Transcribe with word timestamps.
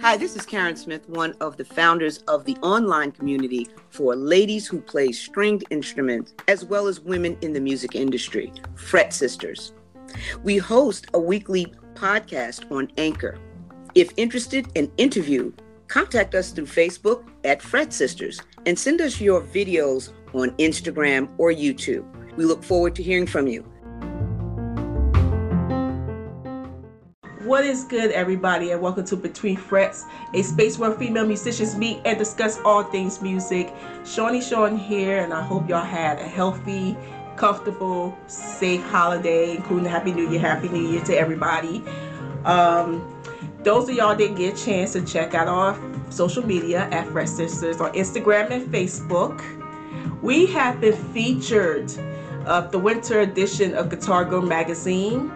Hi, 0.00 0.16
this 0.16 0.36
is 0.36 0.46
Karen 0.46 0.74
Smith, 0.74 1.06
one 1.10 1.34
of 1.42 1.58
the 1.58 1.66
founders 1.66 2.18
of 2.28 2.46
the 2.46 2.56
online 2.62 3.12
community 3.12 3.66
for 3.90 4.16
ladies 4.16 4.66
who 4.66 4.80
play 4.80 5.12
stringed 5.12 5.64
instruments, 5.68 6.32
as 6.46 6.64
well 6.64 6.86
as 6.86 7.00
women 7.00 7.36
in 7.42 7.52
the 7.52 7.60
music 7.60 7.94
industry, 7.94 8.50
Fret 8.74 9.12
Sisters. 9.12 9.74
We 10.42 10.56
host 10.56 11.08
a 11.12 11.20
weekly 11.20 11.74
podcast 11.92 12.72
on 12.72 12.90
Anchor. 12.96 13.38
If 13.94 14.12
interested 14.16 14.68
in 14.76 14.90
interview, 14.96 15.52
contact 15.88 16.34
us 16.34 16.52
through 16.52 16.66
Facebook 16.66 17.28
at 17.44 17.60
Fret 17.60 17.92
Sisters 17.92 18.40
and 18.64 18.78
send 18.78 19.02
us 19.02 19.20
your 19.20 19.42
videos 19.42 20.14
on 20.32 20.52
Instagram 20.52 21.28
or 21.36 21.52
YouTube. 21.52 22.06
We 22.36 22.46
look 22.46 22.64
forward 22.64 22.94
to 22.94 23.02
hearing 23.02 23.26
from 23.26 23.46
you. 23.46 23.70
What 27.58 27.66
is 27.66 27.82
good, 27.82 28.12
everybody, 28.12 28.70
and 28.70 28.80
welcome 28.80 29.04
to 29.06 29.16
Between 29.16 29.56
Frets, 29.56 30.04
a 30.32 30.42
space 30.42 30.78
where 30.78 30.92
female 30.92 31.26
musicians 31.26 31.74
meet 31.74 32.00
and 32.04 32.16
discuss 32.16 32.56
all 32.64 32.84
things 32.84 33.20
music. 33.20 33.74
Shawnee 34.04 34.40
Sean 34.40 34.76
here, 34.76 35.18
and 35.18 35.34
I 35.34 35.42
hope 35.42 35.68
y'all 35.68 35.84
had 35.84 36.20
a 36.20 36.22
healthy, 36.22 36.96
comfortable, 37.34 38.16
safe 38.28 38.80
holiday, 38.84 39.56
including 39.56 39.86
Happy 39.86 40.12
New 40.12 40.30
Year, 40.30 40.38
Happy 40.38 40.68
New 40.68 40.88
Year 40.88 41.02
to 41.06 41.18
everybody. 41.18 41.82
Um, 42.44 43.02
those 43.64 43.88
of 43.88 43.96
y'all 43.96 44.14
didn't 44.14 44.36
get 44.36 44.54
a 44.54 44.64
chance 44.64 44.92
to 44.92 45.04
check 45.04 45.34
out 45.34 45.48
our 45.48 45.76
social 46.12 46.46
media 46.46 46.88
at 46.92 47.08
Fret 47.08 47.28
Sisters 47.28 47.80
on 47.80 47.92
Instagram 47.94 48.52
and 48.52 48.72
Facebook. 48.72 49.42
We 50.22 50.46
have 50.46 50.80
been 50.80 50.94
featured 51.12 51.92
of 52.46 52.70
the 52.70 52.78
winter 52.78 53.18
edition 53.18 53.74
of 53.74 53.90
Guitar 53.90 54.24
Girl 54.24 54.42
magazine. 54.42 55.32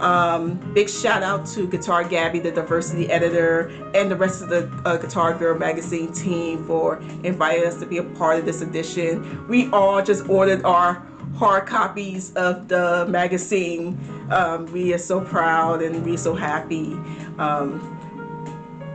Um, 0.00 0.54
big 0.74 0.88
shout 0.88 1.22
out 1.22 1.46
to 1.48 1.66
Guitar 1.66 2.04
Gabby, 2.04 2.38
the 2.38 2.52
diversity 2.52 3.10
editor, 3.10 3.68
and 3.94 4.10
the 4.10 4.16
rest 4.16 4.42
of 4.42 4.48
the 4.48 4.70
uh, 4.84 4.96
Guitar 4.96 5.34
Girl 5.34 5.58
magazine 5.58 6.12
team 6.12 6.64
for 6.64 6.98
inviting 7.24 7.66
us 7.66 7.78
to 7.80 7.86
be 7.86 7.98
a 7.98 8.04
part 8.04 8.38
of 8.38 8.44
this 8.44 8.60
edition. 8.62 9.46
We 9.48 9.70
all 9.70 10.02
just 10.02 10.28
ordered 10.28 10.64
our 10.64 11.06
hard 11.36 11.66
copies 11.66 12.32
of 12.34 12.68
the 12.68 13.06
magazine. 13.08 13.98
Um, 14.30 14.66
we 14.66 14.92
are 14.92 14.98
so 14.98 15.20
proud 15.20 15.82
and 15.82 16.04
we're 16.04 16.16
so 16.16 16.34
happy. 16.34 16.92
Um, 17.38 17.94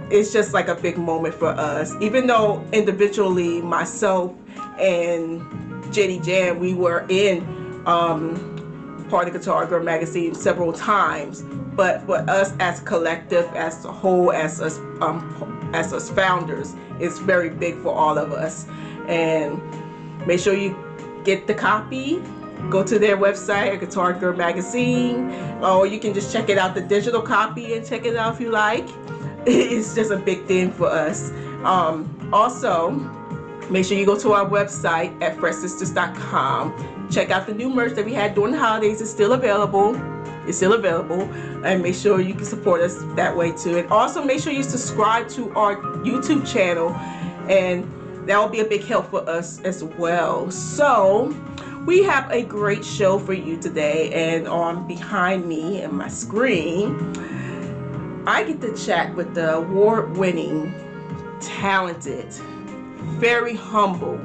it's 0.10 0.32
just 0.32 0.54
like 0.54 0.68
a 0.68 0.76
big 0.76 0.98
moment 0.98 1.34
for 1.34 1.48
us. 1.48 1.94
Even 2.02 2.28
though 2.28 2.66
individually, 2.72 3.62
myself 3.62 4.34
and 4.80 5.42
Jenny 5.94 6.20
Jan, 6.20 6.60
we 6.60 6.74
were 6.74 7.06
in 7.10 7.42
um, 7.86 8.53
part 9.14 9.28
of 9.28 9.34
Guitar 9.36 9.68
Girl 9.68 9.84
magazine 9.84 10.34
several 10.34 10.74
times. 10.74 11.44
But 11.76 12.02
for 12.08 12.18
us 12.28 12.52
as 12.60 12.80
collective, 12.80 13.46
as 13.54 13.86
a 13.86 13.92
whole, 13.92 14.32
as 14.32 14.60
us 14.60 14.80
um, 15.02 15.70
as 15.72 15.94
us 15.94 16.10
founders, 16.10 16.74
it's 17.00 17.20
very 17.20 17.52
big 17.52 17.78
for 17.84 17.94
all 17.94 18.18
of 18.18 18.32
us. 18.32 18.66
And 19.08 19.62
make 20.26 20.40
sure 20.40 20.56
you 20.56 20.76
get 21.24 21.46
the 21.46 21.54
copy. 21.54 22.24
Go 22.72 22.84
to 22.84 22.98
their 22.98 23.16
website, 23.16 23.80
Guitar 23.80 24.14
Girl 24.14 24.36
Magazine, 24.36 25.30
or 25.62 25.86
you 25.86 26.00
can 26.00 26.14
just 26.16 26.34
check 26.34 26.50
it 26.50 26.58
out, 26.58 26.74
the 26.74 26.82
digital 26.82 27.22
copy, 27.22 27.76
and 27.76 27.86
check 27.86 28.06
it 28.06 28.16
out 28.16 28.34
if 28.34 28.42
you 28.42 28.50
like. 28.50 28.88
It's 29.46 29.94
just 29.94 30.10
a 30.10 30.18
big 30.18 30.46
thing 30.46 30.72
for 30.72 30.88
us. 30.88 31.30
Um, 31.66 31.96
also, 32.32 32.92
make 33.70 33.86
sure 33.86 33.98
you 33.98 34.06
go 34.06 34.18
to 34.18 34.32
our 34.32 34.50
website 34.50 35.12
at 35.22 35.38
fretsisters.com 35.38 36.93
check 37.12 37.30
out 37.32 37.46
the 37.46 37.54
new 37.54 37.70
merch 37.70 37.94
that 37.94 38.06
we 38.06 38.14
had 38.14 38.36
during 38.36 38.52
the 38.54 38.60
holidays. 38.60 39.02
It's 39.02 39.12
still 39.12 39.34
available. 39.34 39.96
It's 40.48 40.58
still 40.58 40.74
available. 40.74 41.22
And 41.66 41.82
make 41.82 41.96
sure 41.96 42.20
you 42.20 42.34
can 42.34 42.46
support 42.46 42.82
us 42.82 43.04
that 43.16 43.36
way 43.36 43.52
too. 43.52 43.78
And 43.78 43.90
also 43.90 44.24
make 44.24 44.42
sure 44.42 44.52
you 44.52 44.64
subscribe 44.64 45.30
to 45.30 45.52
our 45.56 45.78
YouTube 46.04 46.46
channel. 46.52 46.90
And 47.50 47.84
that 48.28 48.38
will 48.38 48.50
be 48.50 48.60
a 48.60 48.66
big 48.66 48.84
help 48.84 49.10
for 49.10 49.28
us 49.30 49.62
as 49.62 49.84
well. 49.84 50.50
So 50.52 51.36
we 51.86 52.04
have 52.04 52.30
a 52.32 52.44
great 52.44 52.84
show 52.86 53.20
for 53.20 53.34
you 53.34 53.58
today. 53.58 54.12
And 54.12 54.48
on 54.48 54.88
behind 54.88 55.46
me 55.48 55.82
and 55.82 55.94
my 55.94 56.08
screen, 56.08 57.14
I 58.26 58.44
get 58.44 58.62
to 58.62 58.74
chat 58.78 59.14
with 59.16 59.36
the 59.36 59.56
award 59.56 60.16
winning, 60.16 60.74
talented, 61.42 62.32
very 63.20 63.54
humble, 63.56 64.18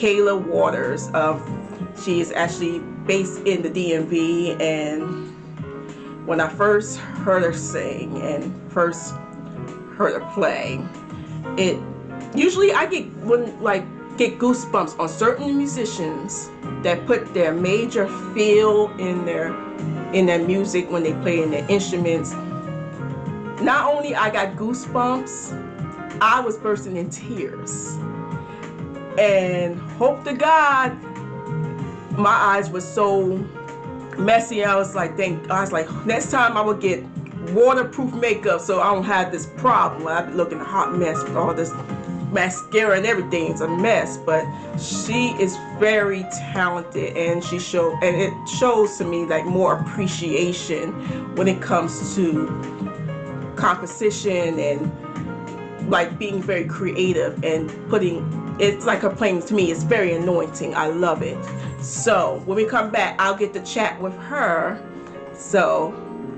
Kayla 0.00 0.42
Waters. 0.46 1.12
Um, 1.12 1.92
she 2.02 2.20
is 2.20 2.32
actually 2.32 2.78
based 3.06 3.40
in 3.40 3.60
the 3.60 3.68
DMV, 3.68 4.58
and 4.58 6.26
when 6.26 6.40
I 6.40 6.48
first 6.48 6.96
heard 6.96 7.42
her 7.42 7.52
sing 7.52 8.22
and 8.22 8.72
first 8.72 9.12
heard 9.96 10.14
her 10.14 10.26
play, 10.32 10.80
it 11.58 11.78
usually 12.34 12.72
I 12.72 12.86
get 12.86 13.14
when 13.18 13.60
like 13.60 13.84
get 14.16 14.38
goosebumps 14.38 14.98
on 14.98 15.06
certain 15.06 15.58
musicians 15.58 16.48
that 16.82 17.04
put 17.06 17.34
their 17.34 17.52
major 17.52 18.08
feel 18.32 18.90
in 18.98 19.26
their 19.26 19.54
in 20.14 20.24
their 20.24 20.42
music 20.42 20.90
when 20.90 21.02
they 21.02 21.12
play 21.12 21.42
in 21.42 21.50
their 21.50 21.66
instruments. 21.68 22.32
Not 23.60 23.92
only 23.92 24.14
I 24.14 24.30
got 24.30 24.56
goosebumps, 24.56 26.18
I 26.22 26.40
was 26.40 26.56
bursting 26.56 26.96
in 26.96 27.10
tears 27.10 27.98
and 29.20 29.78
hope 29.92 30.24
to 30.24 30.32
God, 30.32 30.96
my 32.16 32.30
eyes 32.30 32.70
were 32.70 32.80
so 32.80 33.36
messy. 34.18 34.64
I 34.64 34.76
was 34.76 34.94
like, 34.94 35.16
thank. 35.16 35.50
I 35.50 35.60
was 35.60 35.72
like, 35.72 35.90
next 36.06 36.30
time 36.30 36.56
I 36.56 36.62
will 36.62 36.74
get 36.74 37.04
waterproof 37.52 38.14
makeup 38.14 38.60
so 38.60 38.80
I 38.80 38.92
don't 38.94 39.04
have 39.04 39.30
this 39.30 39.46
problem. 39.56 40.08
I've 40.08 40.26
been 40.26 40.36
looking 40.36 40.60
a 40.60 40.64
hot 40.64 40.94
mess 40.94 41.22
with 41.22 41.36
all 41.36 41.52
this 41.52 41.72
mascara 42.32 42.96
and 42.96 43.06
everything. 43.06 43.50
It's 43.50 43.60
a 43.60 43.68
mess, 43.68 44.16
but 44.16 44.46
she 44.78 45.30
is 45.40 45.56
very 45.78 46.22
talented, 46.52 47.16
and 47.16 47.44
she 47.44 47.58
show 47.58 47.92
and 48.02 48.16
it 48.16 48.48
shows 48.48 48.96
to 48.98 49.04
me 49.04 49.26
like 49.26 49.44
more 49.44 49.80
appreciation 49.80 50.92
when 51.34 51.48
it 51.48 51.60
comes 51.60 52.14
to 52.14 52.46
composition 53.56 54.58
and 54.58 55.09
like 55.88 56.18
being 56.18 56.42
very 56.42 56.64
creative 56.64 57.42
and 57.44 57.70
putting 57.88 58.36
it's 58.60 58.84
like 58.84 59.00
her 59.00 59.10
playing 59.10 59.42
to 59.42 59.54
me. 59.54 59.70
It's 59.70 59.82
very 59.82 60.12
anointing. 60.14 60.74
I 60.74 60.88
love 60.88 61.22
it. 61.22 61.38
So 61.82 62.42
when 62.44 62.56
we 62.56 62.66
come 62.66 62.90
back, 62.90 63.16
I'll 63.18 63.36
get 63.36 63.54
to 63.54 63.62
chat 63.62 64.00
with 64.00 64.14
her. 64.18 64.78
So 65.34 65.94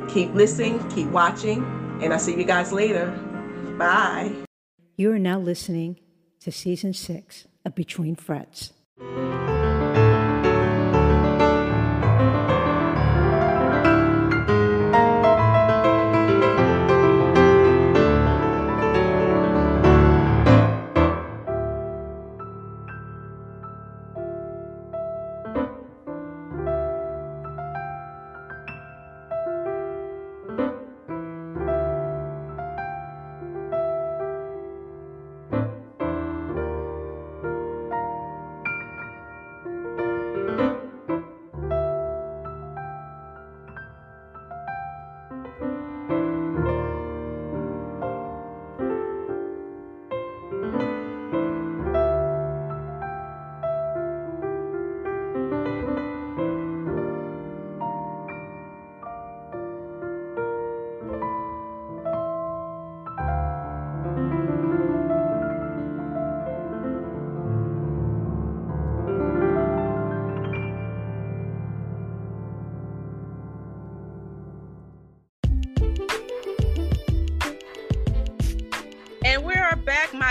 keep 0.09 0.33
listening, 0.33 0.89
keep 0.91 1.09
watching, 1.09 1.65
and 2.01 2.13
I'll 2.13 2.21
see 2.21 2.37
you 2.37 2.45
guys 2.45 2.73
later. 2.73 3.11
Bye. 3.77 4.33
You 4.97 5.11
are 5.13 5.19
now 5.19 5.39
listening 5.39 5.99
to 6.41 6.53
season 6.53 6.95
six 6.95 7.47
of 7.65 7.75
Between 7.75 8.15
Frets. 8.15 8.73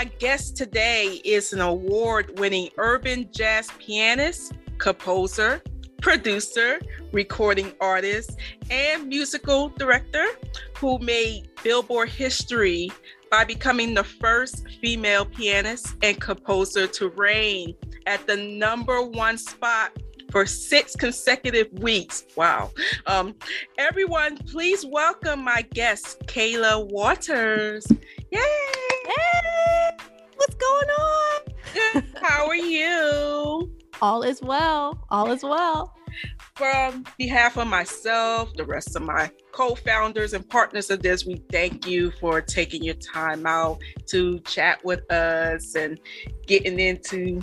My 0.02 0.10
guest 0.18 0.56
today 0.56 1.20
is 1.24 1.52
an 1.52 1.60
award 1.60 2.36
winning 2.40 2.68
urban 2.76 3.28
jazz 3.30 3.70
pianist, 3.78 4.52
composer, 4.78 5.62
producer, 6.00 6.80
recording 7.12 7.72
artist, 7.80 8.36
and 8.68 9.06
musical 9.06 9.68
director 9.68 10.26
who 10.76 10.98
made 10.98 11.48
Billboard 11.62 12.08
history 12.08 12.90
by 13.30 13.44
becoming 13.44 13.94
the 13.94 14.02
first 14.02 14.66
female 14.80 15.24
pianist 15.24 15.94
and 16.02 16.20
composer 16.20 16.88
to 16.88 17.08
reign 17.10 17.72
at 18.06 18.26
the 18.26 18.36
number 18.36 19.02
one 19.02 19.38
spot 19.38 19.96
for 20.32 20.44
six 20.46 20.96
consecutive 20.96 21.72
weeks. 21.78 22.24
Wow. 22.36 22.72
Um, 23.06 23.36
everyone, 23.78 24.36
please 24.36 24.84
welcome 24.84 25.44
my 25.44 25.62
guest, 25.62 26.18
Kayla 26.26 26.90
Waters. 26.90 27.86
Yay! 28.32 28.71
Going 30.62 30.88
on? 30.90 32.04
How 32.22 32.46
are 32.46 32.54
you? 32.54 33.72
All 34.00 34.22
is 34.22 34.40
well. 34.42 35.04
All 35.10 35.30
is 35.30 35.42
well. 35.42 35.94
From 36.54 37.04
behalf 37.18 37.56
of 37.56 37.66
myself, 37.66 38.52
the 38.54 38.64
rest 38.64 38.94
of 38.94 39.02
my 39.02 39.30
co 39.52 39.74
founders 39.74 40.34
and 40.34 40.48
partners 40.48 40.90
of 40.90 41.02
this, 41.02 41.24
we 41.24 41.42
thank 41.50 41.86
you 41.86 42.12
for 42.20 42.40
taking 42.40 42.82
your 42.82 42.94
time 42.94 43.46
out 43.46 43.78
to 44.08 44.38
chat 44.40 44.84
with 44.84 45.10
us 45.10 45.74
and 45.74 45.98
getting 46.46 46.78
into 46.78 47.40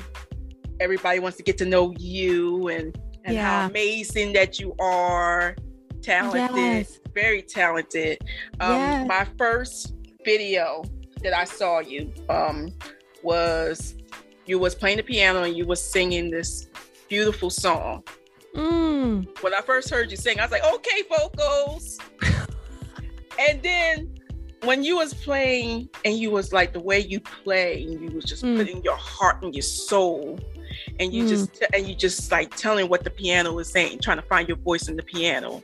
everybody 0.80 1.19
wants 1.19 1.38
to 1.38 1.44
get 1.44 1.57
to 1.57 1.65
know 1.65 1.94
you 1.98 2.68
and, 2.69 2.98
and 3.25 3.36
yeah. 3.36 3.62
how 3.62 3.68
amazing 3.68 4.33
that 4.33 4.60
you 4.60 4.75
are. 4.80 5.56
Talented, 6.01 6.56
yes. 6.56 7.00
very 7.13 7.42
talented. 7.42 8.19
Um, 8.62 8.75
yes. 8.77 9.07
My 9.07 9.27
first 9.38 9.95
video 10.24 10.83
that 11.24 11.33
I 11.33 11.44
saw 11.44 11.80
you 11.80 12.13
um, 12.30 12.72
was 13.24 13.95
you 14.45 14.60
was 14.60 14.75
playing 14.75 14.98
the 14.98 15.04
piano 15.04 15.44
and 15.44 15.56
you 15.56 15.66
was 15.66 15.81
singing 15.81 16.31
this 16.31 16.68
beautiful 17.07 17.50
song. 17.50 18.04
Mm. 18.56 19.27
When 19.42 19.54
I 19.54 19.62
first 19.62 19.89
heard 19.89 20.10
you 20.10 20.18
sing, 20.18 20.39
I 20.39 20.44
was 20.44 20.51
like, 20.51 20.63
okay, 20.63 21.04
vocals. 21.10 22.00
and 23.39 23.62
then 23.62 24.19
when 24.63 24.83
you 24.83 24.98
was 24.98 25.13
playing 25.13 25.89
and 26.04 26.18
you 26.18 26.31
was 26.31 26.51
like 26.51 26.74
the 26.74 26.80
way 26.80 27.00
you 27.00 27.19
play 27.19 27.83
and 27.83 28.01
you 28.01 28.16
was 28.16 28.25
just 28.25 28.44
mm. 28.44 28.57
putting 28.57 28.83
your 28.83 28.95
heart 28.95 29.44
and 29.44 29.54
your 29.54 29.62
soul 29.62 30.39
and 31.00 31.13
you 31.13 31.24
mm. 31.24 31.30
just 31.30 31.63
and 31.74 31.88
you 31.88 31.95
just 31.95 32.31
like 32.31 32.56
telling 32.56 32.89
what 32.89 33.04
the 33.04 33.10
piano 33.10 33.57
is 33.60 33.69
saying, 33.69 34.00
trying 34.00 34.18
to 34.18 34.25
find 34.25 34.48
your 34.48 34.57
voice 34.57 34.88
in 34.88 34.95
the 34.95 35.04
piano. 35.04 35.62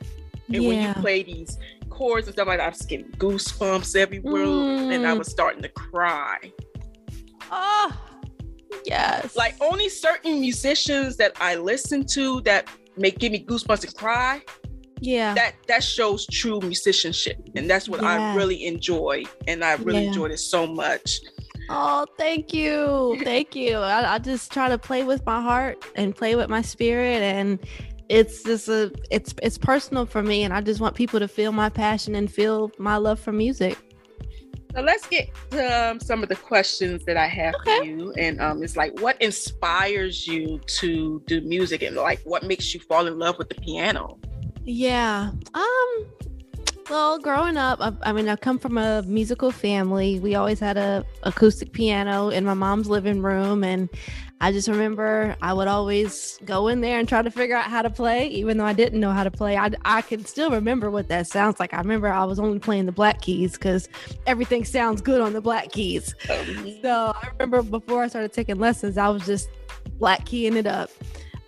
And 0.48 0.62
yeah. 0.62 0.68
when 0.68 0.82
you 0.82 0.94
play 0.94 1.22
these 1.22 1.58
chords 1.90 2.28
and 2.28 2.34
stuff 2.34 2.46
like 2.46 2.58
that, 2.58 2.66
I 2.66 2.68
was 2.68 2.82
getting 2.82 3.10
goosebumps 3.12 3.96
everywhere, 3.96 4.46
mm. 4.46 4.94
and 4.94 5.06
I 5.06 5.12
was 5.12 5.28
starting 5.28 5.62
to 5.62 5.68
cry. 5.68 6.52
Oh, 7.50 7.92
yes. 8.84 9.36
Like 9.36 9.56
only 9.60 9.88
certain 9.88 10.40
musicians 10.40 11.16
that 11.16 11.32
I 11.40 11.56
listen 11.56 12.04
to 12.06 12.40
that 12.42 12.68
make 12.96 13.18
give 13.18 13.32
me 13.32 13.44
goosebumps 13.44 13.84
and 13.84 13.94
cry. 13.94 14.42
Yeah. 15.00 15.34
That 15.34 15.54
that 15.68 15.84
shows 15.84 16.26
true 16.26 16.60
musicianship, 16.60 17.36
and 17.54 17.68
that's 17.68 17.88
what 17.88 18.02
yeah. 18.02 18.32
I 18.32 18.34
really 18.34 18.64
enjoy, 18.64 19.24
and 19.46 19.62
I 19.62 19.74
really 19.74 20.02
yeah. 20.02 20.08
enjoyed 20.08 20.30
it 20.30 20.38
so 20.38 20.66
much. 20.66 21.20
Oh, 21.68 22.06
thank 22.16 22.54
you. 22.54 23.20
Thank 23.24 23.56
you. 23.56 23.76
I, 23.76 24.14
I, 24.14 24.18
just 24.18 24.52
try 24.52 24.68
to 24.68 24.78
play 24.78 25.02
with 25.02 25.26
my 25.26 25.40
heart 25.40 25.84
and 25.96 26.14
play 26.14 26.36
with 26.36 26.48
my 26.48 26.62
spirit 26.62 27.22
and 27.22 27.58
it's 28.08 28.44
just 28.44 28.68
a 28.68 28.92
it's 29.10 29.34
it's 29.42 29.58
personal 29.58 30.06
for 30.06 30.22
me 30.22 30.44
and 30.44 30.54
I 30.54 30.60
just 30.60 30.80
want 30.80 30.94
people 30.94 31.18
to 31.18 31.26
feel 31.26 31.50
my 31.50 31.68
passion 31.68 32.14
and 32.14 32.30
feel 32.30 32.70
my 32.78 32.96
love 32.96 33.18
for 33.18 33.32
music. 33.32 33.76
So 34.76 34.82
let's 34.82 35.06
get 35.06 35.30
to 35.52 35.90
um, 35.90 36.00
some 36.00 36.22
of 36.22 36.28
the 36.28 36.36
questions 36.36 37.02
that 37.06 37.16
I 37.16 37.26
have 37.28 37.54
okay. 37.54 37.78
for 37.78 37.84
you. 37.84 38.12
And 38.18 38.38
um, 38.42 38.62
it's 38.62 38.76
like, 38.76 39.00
what 39.00 39.20
inspires 39.22 40.26
you 40.26 40.60
to 40.66 41.22
do 41.26 41.40
music, 41.40 41.80
and 41.80 41.96
like, 41.96 42.20
what 42.24 42.42
makes 42.42 42.74
you 42.74 42.80
fall 42.80 43.06
in 43.06 43.18
love 43.18 43.38
with 43.38 43.48
the 43.48 43.54
piano? 43.54 44.18
Yeah. 44.64 45.30
Um. 45.54 46.06
Well, 46.90 47.18
growing 47.18 47.56
up, 47.56 47.80
I, 47.80 47.92
I, 48.02 48.12
mean, 48.12 48.28
I 48.28 48.36
come 48.36 48.58
from 48.58 48.76
a 48.78 49.02
musical 49.02 49.50
family. 49.50 50.20
We 50.20 50.34
always 50.34 50.60
had 50.60 50.76
a 50.76 51.04
acoustic 51.22 51.72
piano 51.72 52.28
in 52.28 52.44
my 52.44 52.54
mom's 52.54 52.88
living 52.88 53.22
room, 53.22 53.64
and 53.64 53.88
I 54.40 54.52
just 54.52 54.68
remember 54.68 55.34
I 55.40 55.54
would 55.54 55.66
always 55.66 56.38
go 56.44 56.68
in 56.68 56.82
there 56.82 56.98
and 56.98 57.08
try 57.08 57.22
to 57.22 57.30
figure 57.30 57.56
out 57.56 57.70
how 57.70 57.80
to 57.80 57.88
play, 57.88 58.28
even 58.28 58.58
though 58.58 58.66
I 58.66 58.74
didn't 58.74 59.00
know 59.00 59.12
how 59.12 59.24
to 59.24 59.30
play. 59.30 59.56
I, 59.56 59.70
I 59.84 60.02
can 60.02 60.26
still 60.26 60.50
remember 60.50 60.90
what 60.90 61.08
that 61.08 61.26
sounds 61.26 61.58
like. 61.58 61.72
I 61.72 61.78
remember 61.78 62.08
I 62.08 62.24
was 62.24 62.38
only 62.38 62.58
playing 62.58 62.84
the 62.86 62.92
black 62.92 63.22
keys 63.22 63.52
because 63.52 63.88
everything 64.26 64.64
sounds 64.64 65.00
good 65.00 65.22
on 65.22 65.32
the 65.32 65.40
black 65.40 65.72
keys. 65.72 66.14
Oh, 66.28 66.44
so 66.82 67.14
I 67.16 67.28
remember 67.38 67.62
before 67.62 68.02
I 68.02 68.08
started 68.08 68.32
taking 68.32 68.58
lessons, 68.58 68.98
I 68.98 69.08
was 69.08 69.24
just 69.24 69.48
black 69.98 70.26
keying 70.26 70.56
it 70.56 70.66
up. 70.66 70.90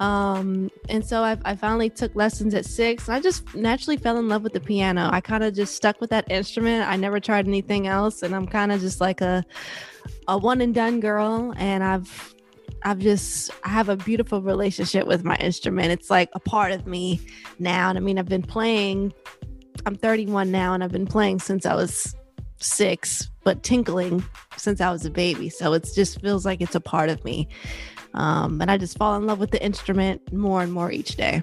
Um, 0.00 0.70
and 0.88 1.04
so 1.04 1.24
I, 1.24 1.36
I, 1.44 1.56
finally 1.56 1.90
took 1.90 2.14
lessons 2.14 2.54
at 2.54 2.64
six. 2.64 3.08
I 3.08 3.18
just 3.18 3.52
naturally 3.56 3.96
fell 3.96 4.16
in 4.16 4.28
love 4.28 4.44
with 4.44 4.52
the 4.52 4.60
piano. 4.60 5.10
I 5.12 5.20
kind 5.20 5.42
of 5.42 5.54
just 5.54 5.74
stuck 5.74 6.00
with 6.00 6.10
that 6.10 6.30
instrument. 6.30 6.88
I 6.88 6.94
never 6.94 7.18
tried 7.18 7.48
anything 7.48 7.88
else, 7.88 8.22
and 8.22 8.32
I'm 8.32 8.46
kind 8.46 8.70
of 8.70 8.80
just 8.80 9.00
like 9.00 9.20
a 9.20 9.44
a 10.28 10.38
one 10.38 10.60
and 10.60 10.72
done 10.72 11.00
girl. 11.00 11.52
And 11.56 11.82
I've 11.82 12.32
I've 12.84 12.98
just 12.98 13.50
I 13.64 13.68
have 13.70 13.88
a 13.88 13.96
beautiful 13.96 14.42
relationship 14.42 15.06
with 15.06 15.24
my 15.24 15.36
instrument. 15.36 15.90
It's 15.90 16.10
like 16.10 16.30
a 16.32 16.40
part 16.40 16.72
of 16.72 16.86
me 16.86 17.20
now. 17.58 17.88
And 17.88 17.98
I 17.98 18.00
mean, 18.00 18.18
I've 18.18 18.28
been 18.28 18.42
playing. 18.42 19.12
I'm 19.86 19.94
31 19.94 20.50
now, 20.50 20.74
and 20.74 20.82
I've 20.82 20.92
been 20.92 21.06
playing 21.06 21.38
since 21.38 21.64
I 21.64 21.74
was 21.74 22.14
six, 22.60 23.30
but 23.44 23.62
tinkling 23.62 24.24
since 24.56 24.80
I 24.80 24.90
was 24.90 25.04
a 25.04 25.10
baby. 25.10 25.48
So 25.48 25.72
it 25.72 25.88
just 25.94 26.20
feels 26.20 26.44
like 26.44 26.60
it's 26.60 26.74
a 26.74 26.80
part 26.80 27.10
of 27.10 27.24
me. 27.24 27.48
Um, 28.14 28.60
and 28.60 28.70
I 28.70 28.78
just 28.78 28.98
fall 28.98 29.16
in 29.16 29.26
love 29.26 29.38
with 29.38 29.50
the 29.50 29.62
instrument 29.62 30.32
more 30.32 30.62
and 30.62 30.72
more 30.72 30.90
each 30.90 31.16
day. 31.16 31.42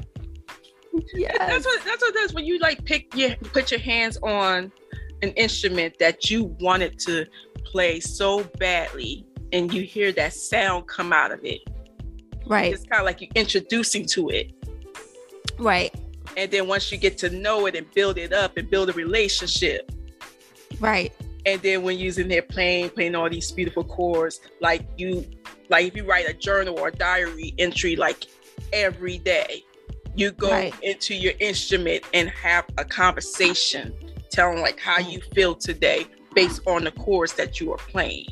Yeah, 1.13 1.31
that's 1.37 1.65
what 1.65 1.83
that's 1.83 2.01
what 2.01 2.15
it 2.15 2.19
is 2.19 2.33
when 2.33 2.45
you 2.45 2.57
like 2.59 2.85
pick 2.85 3.13
your 3.15 3.35
put 3.35 3.69
your 3.71 3.79
hands 3.79 4.17
on 4.23 4.71
an 5.21 5.29
instrument 5.31 5.97
that 5.99 6.29
you 6.29 6.55
wanted 6.59 6.99
to 6.99 7.25
play 7.65 7.99
so 7.99 8.43
badly, 8.59 9.25
and 9.56 9.74
you 9.74 9.84
hear 9.84 10.12
that 10.12 10.34
sound 10.34 10.86
come 10.88 11.13
out 11.13 11.31
of 11.31 11.40
it. 11.46 11.62
Right. 12.46 12.74
It's 12.74 12.86
kind 12.86 13.00
of 13.00 13.06
like 13.06 13.22
you're 13.22 13.31
introducing 13.36 14.06
to 14.07 14.30
it. 14.30 14.52
Right. 15.57 15.96
And 16.36 16.52
then 16.52 16.68
once 16.68 16.92
you 16.92 16.98
get 16.98 17.18
to 17.19 17.30
know 17.30 17.66
it 17.66 17.75
and 17.75 17.90
build 17.94 18.18
it 18.18 18.34
up 18.34 18.57
and 18.57 18.69
build 18.69 18.90
a 18.90 18.94
relationship. 18.94 19.90
Right. 20.81 21.13
And 21.46 21.62
then 21.62 21.84
when 21.84 21.98
you're 21.98 22.19
in 22.19 22.28
there 22.28 22.42
playing, 22.42 22.90
playing 22.90 23.16
all 23.16 23.30
these 23.30 23.50
beautiful 23.50 23.86
chords, 23.86 24.42
like 24.60 24.86
you 24.98 25.25
like 25.69 25.88
if 25.88 25.96
you 25.96 26.04
write 26.04 26.28
a 26.28 26.34
journal 26.34 26.78
or 26.78 26.90
a 26.90 26.92
diary 26.92 27.54
entry 27.57 27.96
like 27.96 28.25
every 28.74 29.19
day, 29.19 29.63
you 30.16 30.31
go 30.31 30.52
right. 30.52 30.74
into 30.81 31.16
your 31.16 31.34
instrument 31.40 32.04
and 32.13 32.30
have 32.30 32.66
a 32.78 32.84
conversation 32.84 33.94
telling 34.31 34.59
like 34.59 34.81
how 34.81 35.00
you 35.00 35.21
feel 35.33 35.56
today 35.56 36.07
based 36.33 36.62
on 36.68 36.83
the 36.83 36.92
chords 36.92 37.33
that 37.33 37.62
you 37.62 37.71
are 37.71 37.78
playing. 37.78 38.28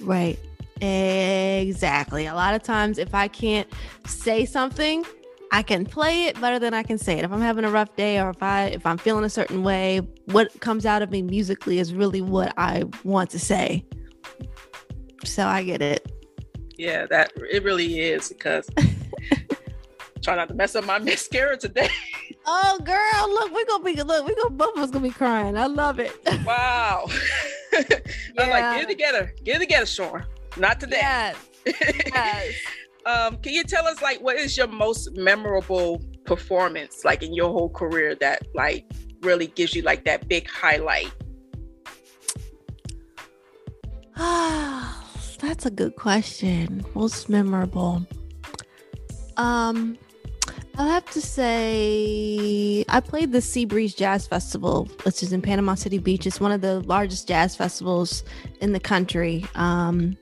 Right. 0.00 0.38
Exactly. 0.82 2.26
A 2.26 2.34
lot 2.34 2.54
of 2.54 2.62
times 2.62 2.98
if 2.98 3.14
I 3.14 3.28
can't 3.28 3.68
say 4.06 4.44
something, 4.44 5.04
I 5.52 5.62
can 5.62 5.84
play 5.84 6.24
it 6.24 6.40
better 6.40 6.58
than 6.58 6.74
I 6.74 6.82
can 6.82 6.98
say 6.98 7.18
it. 7.18 7.24
If 7.24 7.32
I'm 7.32 7.40
having 7.40 7.64
a 7.64 7.70
rough 7.70 7.94
day 7.96 8.20
or 8.20 8.30
if 8.30 8.42
I 8.42 8.64
if 8.66 8.84
I'm 8.86 8.98
feeling 8.98 9.24
a 9.24 9.30
certain 9.30 9.62
way, 9.62 10.00
what 10.26 10.60
comes 10.60 10.86
out 10.86 11.02
of 11.02 11.10
me 11.10 11.22
musically 11.22 11.78
is 11.78 11.94
really 11.94 12.20
what 12.20 12.52
I 12.56 12.84
want 13.04 13.30
to 13.30 13.38
say. 13.38 13.84
So 15.24 15.46
I 15.46 15.62
get 15.62 15.82
it 15.82 16.10
yeah, 16.82 17.06
that 17.06 17.32
it 17.36 17.62
really 17.62 18.00
is 18.00 18.28
because 18.28 18.68
try 20.22 20.34
not 20.34 20.48
to 20.48 20.54
mess 20.54 20.74
up 20.74 20.84
my 20.84 20.98
mascara 20.98 21.56
today. 21.56 21.88
oh 22.46 22.80
girl, 22.82 23.30
look, 23.30 23.52
we're 23.52 23.64
gonna 23.66 23.84
be 23.84 23.94
look, 24.02 24.26
we're 24.26 24.34
gonna 24.34 24.50
both 24.50 24.76
of 24.76 24.82
us 24.82 24.90
gonna 24.90 25.06
be 25.06 25.14
crying. 25.14 25.56
I 25.56 25.66
love 25.66 25.98
it. 25.98 26.12
Wow. 26.44 27.06
I'm 27.74 28.50
like, 28.50 28.80
get 28.80 28.82
it 28.82 28.88
together, 28.88 29.34
get 29.44 29.56
it 29.56 29.60
together, 29.60 29.86
Sean. 29.86 30.24
Not 30.56 30.80
today. 30.80 30.98
Yes. 31.00 31.36
yes. 31.66 32.54
um, 33.06 33.36
can 33.38 33.52
you 33.52 33.64
tell 33.64 33.86
us 33.86 34.00
like 34.02 34.20
what 34.20 34.36
is 34.36 34.56
your 34.56 34.68
most 34.68 35.16
memorable 35.16 36.02
performance 36.24 37.04
like 37.04 37.22
in 37.22 37.34
your 37.34 37.50
whole 37.50 37.70
career 37.70 38.14
that 38.16 38.46
like 38.54 38.84
really 39.22 39.48
gives 39.48 39.74
you 39.74 39.82
like 39.82 40.04
that 40.04 40.28
big 40.28 40.48
highlight? 40.48 41.12
Ah 44.16 44.98
that's 45.42 45.66
a 45.66 45.70
good 45.70 45.96
question. 45.96 46.84
Most 46.94 47.28
memorable. 47.28 48.06
Um, 49.36 49.98
I'll 50.78 50.88
have 50.88 51.04
to 51.10 51.20
say 51.20 52.84
I 52.88 53.00
played 53.00 53.32
the 53.32 53.38
Seabreeze 53.38 53.96
Jazz 53.96 54.26
Festival, 54.26 54.88
which 55.02 55.22
is 55.22 55.32
in 55.32 55.42
Panama 55.42 55.74
City 55.74 55.98
Beach. 55.98 56.26
It's 56.26 56.40
one 56.40 56.52
of 56.52 56.60
the 56.60 56.80
largest 56.80 57.28
jazz 57.28 57.56
festivals 57.56 58.24
in 58.60 58.72
the 58.72 58.80
country. 58.80 59.44
Um, 59.54 60.16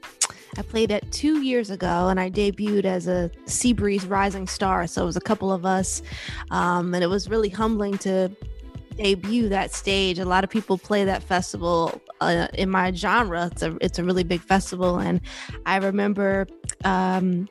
I 0.59 0.63
played 0.63 0.91
it 0.91 1.11
two 1.13 1.43
years 1.43 1.71
ago 1.71 2.09
and 2.09 2.19
I 2.19 2.31
debuted 2.31 2.85
as 2.85 3.07
a 3.07 3.31
Seabreeze 3.47 4.09
Rising 4.09 4.47
Star. 4.47 4.87
So 4.87 5.03
it 5.03 5.07
was 5.07 5.17
a 5.17 5.21
couple 5.21 5.53
of 5.53 5.65
us. 5.65 6.03
Um, 6.51 6.95
and 6.95 7.05
it 7.05 7.09
was 7.09 7.29
really 7.29 7.49
humbling 7.49 7.99
to 7.99 8.31
debut 8.97 9.49
that 9.49 9.73
stage. 9.73 10.19
A 10.19 10.25
lot 10.25 10.45
of 10.45 10.51
people 10.51 10.79
play 10.79 11.05
that 11.05 11.23
festival 11.23 12.01
uh, 12.21 12.49
in 12.55 12.71
my 12.71 12.93
genre. 12.93 13.49
It's 13.53 13.63
a 13.63 13.77
it's 13.81 13.99
a 13.99 14.05
really 14.05 14.25
big 14.25 14.41
festival, 14.41 14.99
and 14.99 15.21
I 15.67 15.77
remember 15.77 16.47
um, 16.85 17.49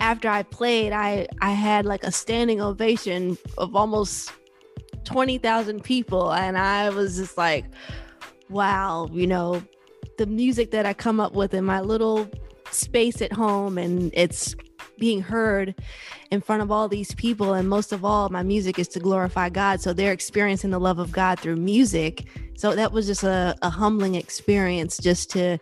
after 0.00 0.28
I 0.28 0.42
played, 0.42 0.92
I 0.92 1.26
I 1.40 1.50
had 1.50 1.84
like 1.84 2.04
a 2.04 2.12
standing 2.12 2.60
ovation 2.60 3.36
of 3.58 3.76
almost 3.76 4.32
twenty 5.04 5.38
thousand 5.38 5.84
people, 5.84 6.32
and 6.32 6.56
I 6.56 6.90
was 6.90 7.16
just 7.16 7.36
like, 7.36 7.66
wow, 8.48 9.08
you 9.12 9.26
know, 9.26 9.62
the 10.18 10.26
music 10.26 10.70
that 10.72 10.84
I 10.84 10.92
come 10.92 11.20
up 11.20 11.32
with 11.32 11.54
in 11.54 11.64
my 11.64 11.80
little 11.80 12.28
space 12.70 13.22
at 13.22 13.32
home, 13.32 13.78
and 13.78 14.10
it's 14.14 14.54
being 14.98 15.22
heard 15.22 15.74
in 16.30 16.40
front 16.40 16.60
of 16.60 16.70
all 16.70 16.88
these 16.88 17.14
people. 17.14 17.54
And 17.54 17.68
most 17.68 17.92
of 17.92 18.04
all, 18.04 18.28
my 18.28 18.42
music 18.42 18.78
is 18.78 18.88
to 18.88 19.00
glorify 19.00 19.48
God. 19.48 19.80
So 19.80 19.92
they're 19.92 20.12
experiencing 20.12 20.70
the 20.70 20.80
love 20.80 20.98
of 20.98 21.12
God 21.12 21.38
through 21.38 21.56
music. 21.56 22.26
So 22.56 22.74
that 22.74 22.92
was 22.92 23.06
just 23.06 23.22
a, 23.22 23.54
a 23.62 23.70
humbling 23.70 24.16
experience 24.16 24.98
just 24.98 25.30
to 25.30 25.58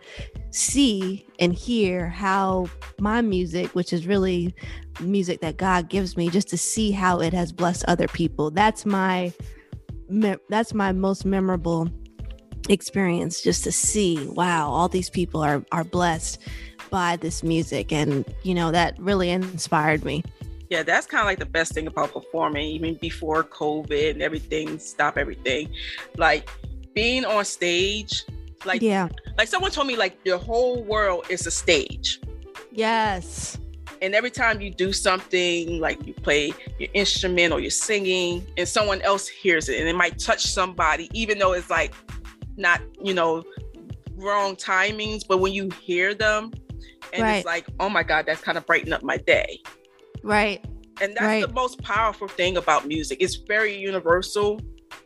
see 0.51 1.27
and 1.39 1.53
hear 1.53 2.09
how 2.09 2.69
my 2.99 3.21
music, 3.21 3.75
which 3.75 3.93
is 3.93 4.07
really 4.07 4.55
music 5.01 5.43
that 5.43 5.59
God 5.59 5.91
gives 5.91 6.17
me, 6.17 6.31
just 6.31 6.49
to 6.49 6.59
see 6.59 6.91
how 6.91 7.21
it 7.21 7.35
has 7.35 7.53
blessed 7.53 7.85
other 7.87 8.09
people. 8.09 8.51
That's 8.51 8.87
my 8.87 9.33
that's 10.49 10.73
my 10.73 10.93
most 10.93 11.25
memorable 11.25 11.91
experience 12.69 13.41
just 13.41 13.65
to 13.65 13.73
see 13.73 14.27
wow 14.29 14.71
all 14.71 14.89
these 14.89 15.11
people 15.11 15.43
are 15.43 15.65
are 15.73 15.85
blessed 15.85 16.41
by 16.91 17.17
this 17.17 17.43
music. 17.43 17.93
And 17.93 18.25
you 18.43 18.55
know 18.55 18.71
that 18.73 18.99
really 18.99 19.31
inspired 19.31 20.05
me. 20.05 20.23
Yeah 20.71 20.83
that's 20.83 21.07
kind 21.07 21.21
of 21.21 21.27
like 21.27 21.39
the 21.39 21.47
best 21.47 21.73
thing 21.73 21.87
about 21.87 22.13
performing 22.13 22.67
even 22.67 22.95
before 22.95 23.45
covid 23.45 24.11
and 24.11 24.23
everything 24.23 24.79
stop 24.79 25.17
everything. 25.17 25.73
Like 26.17 26.49
being 26.95 27.25
on 27.25 27.45
stage 27.45 28.25
like 28.65 28.83
yeah. 28.83 29.09
like 29.39 29.49
someone 29.49 29.71
told 29.71 29.87
me 29.87 29.97
like 29.97 30.19
your 30.25 30.39
whole 30.39 30.83
world 30.83 31.27
is 31.29 31.47
a 31.47 31.51
stage. 31.51 32.21
Yes. 32.73 33.59
And 34.03 34.15
every 34.15 34.31
time 34.31 34.61
you 34.61 34.71
do 34.71 34.93
something 34.93 35.81
like 35.81 36.05
you 36.07 36.13
play 36.13 36.53
your 36.79 36.91
instrument 36.93 37.53
or 37.53 37.61
you're 37.61 37.71
singing 37.71 38.47
and 38.59 38.69
someone 38.69 39.01
else 39.03 39.27
hears 39.27 39.69
it 39.69 39.81
and 39.81 39.89
it 39.89 39.97
might 39.97 40.19
touch 40.19 40.47
somebody 40.47 41.09
even 41.15 41.39
though 41.39 41.53
it's 41.53 41.71
like 41.71 41.95
not 42.57 42.81
you 43.03 43.15
know 43.15 43.45
wrong 44.17 44.57
timings 44.57 45.23
but 45.27 45.39
when 45.39 45.53
you 45.53 45.69
hear 45.83 46.15
them 46.15 46.53
and 47.13 47.23
right. 47.23 47.37
it's 47.37 47.47
like 47.47 47.67
oh 47.81 47.89
my 47.89 48.03
god 48.03 48.25
that's 48.27 48.41
kind 48.41 48.57
of 48.57 48.67
brighten 48.67 48.93
up 48.93 49.03
my 49.03 49.17
day 49.17 49.61
right 50.23 50.65
and 51.01 51.15
that's 51.15 51.23
right. 51.23 51.47
the 51.47 51.53
most 51.53 51.81
powerful 51.83 52.29
thing 52.29 52.57
about 52.57 52.87
music 52.87 53.19
it's 53.21 53.37
very 53.37 53.77
universal 53.77 54.61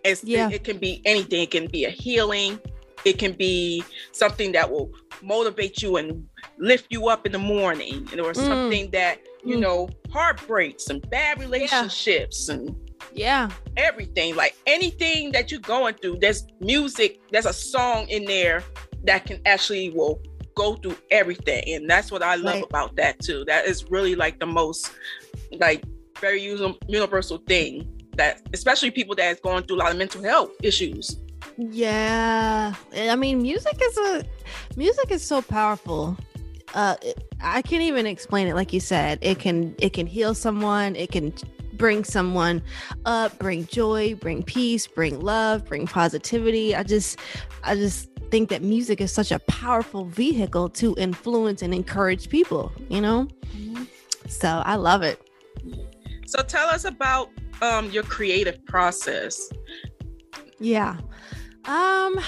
it's, 0.04 0.22
yeah. 0.22 0.48
it, 0.48 0.54
it 0.54 0.64
can 0.64 0.78
be 0.78 1.02
anything 1.04 1.42
it 1.42 1.50
can 1.50 1.66
be 1.66 1.84
a 1.84 1.90
healing 1.90 2.58
it 3.04 3.18
can 3.18 3.32
be 3.32 3.82
something 4.12 4.52
that 4.52 4.70
will 4.70 4.90
motivate 5.22 5.82
you 5.82 5.96
and 5.96 6.26
lift 6.58 6.86
you 6.90 7.08
up 7.08 7.26
in 7.26 7.32
the 7.32 7.38
morning 7.38 8.02
or 8.12 8.32
mm. 8.32 8.36
something 8.36 8.90
that 8.90 9.20
you 9.44 9.56
mm. 9.56 9.60
know 9.60 9.88
heartbreaks 10.12 10.88
and 10.88 11.08
bad 11.10 11.38
relationships 11.38 12.48
yeah. 12.48 12.56
and 12.56 12.89
yeah. 13.12 13.50
Everything 13.76 14.36
like 14.36 14.56
anything 14.66 15.32
that 15.32 15.50
you're 15.50 15.60
going 15.60 15.94
through 15.94 16.18
there's 16.20 16.46
music 16.60 17.20
there's 17.30 17.46
a 17.46 17.52
song 17.52 18.08
in 18.08 18.24
there 18.24 18.62
that 19.04 19.26
can 19.26 19.40
actually 19.46 19.90
will 19.90 20.20
go 20.54 20.74
through 20.76 20.96
everything 21.10 21.62
and 21.74 21.88
that's 21.88 22.10
what 22.12 22.22
i 22.22 22.34
love 22.34 22.56
right. 22.56 22.64
about 22.64 22.96
that 22.96 23.18
too. 23.20 23.44
That 23.46 23.66
is 23.66 23.90
really 23.90 24.14
like 24.14 24.38
the 24.40 24.46
most 24.46 24.92
like 25.58 25.84
very 26.20 26.42
universal 26.42 27.38
thing 27.46 27.88
that 28.16 28.42
especially 28.52 28.90
people 28.90 29.14
that 29.14 29.30
is 29.30 29.40
going 29.40 29.64
through 29.64 29.76
a 29.76 29.80
lot 29.80 29.90
of 29.90 29.96
mental 29.96 30.22
health 30.22 30.50
issues. 30.62 31.16
Yeah. 31.56 32.74
I 32.94 33.16
mean 33.16 33.40
music 33.40 33.78
is 33.82 33.98
a 33.98 34.24
music 34.76 35.10
is 35.10 35.24
so 35.24 35.40
powerful. 35.42 36.16
Uh 36.74 36.96
i 37.42 37.62
can't 37.62 37.82
even 37.82 38.06
explain 38.06 38.46
it 38.48 38.54
like 38.54 38.72
you 38.72 38.80
said. 38.80 39.18
It 39.22 39.38
can 39.38 39.74
it 39.78 39.92
can 39.92 40.06
heal 40.06 40.34
someone. 40.34 40.96
It 40.96 41.10
can 41.10 41.32
bring 41.80 42.04
someone 42.04 42.62
up 43.06 43.36
bring 43.38 43.66
joy 43.66 44.14
bring 44.14 44.42
peace 44.42 44.86
bring 44.86 45.18
love 45.20 45.64
bring 45.64 45.86
positivity 45.86 46.76
i 46.76 46.82
just 46.82 47.18
i 47.64 47.74
just 47.74 48.10
think 48.30 48.48
that 48.48 48.62
music 48.62 49.00
is 49.00 49.12
such 49.12 49.32
a 49.32 49.38
powerful 49.40 50.04
vehicle 50.04 50.68
to 50.68 50.94
influence 50.96 51.62
and 51.62 51.74
encourage 51.74 52.28
people, 52.28 52.72
you 52.88 53.00
know? 53.00 53.26
Mm-hmm. 53.56 53.84
So 54.28 54.62
I 54.64 54.76
love 54.76 55.02
it. 55.02 55.20
So 56.26 56.42
tell 56.42 56.68
us 56.68 56.84
about 56.84 57.30
um, 57.60 57.90
your 57.90 58.04
creative 58.04 58.64
process. 58.66 59.50
Yeah. 60.58 60.98
Um 61.64 62.20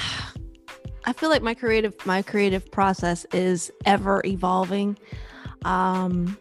I 1.05 1.13
feel 1.13 1.31
like 1.31 1.43
my 1.43 1.55
creative 1.55 1.95
my 2.07 2.23
creative 2.23 2.71
process 2.71 3.25
is 3.33 3.71
ever 3.85 4.23
evolving. 4.25 4.99
Um 5.65 6.37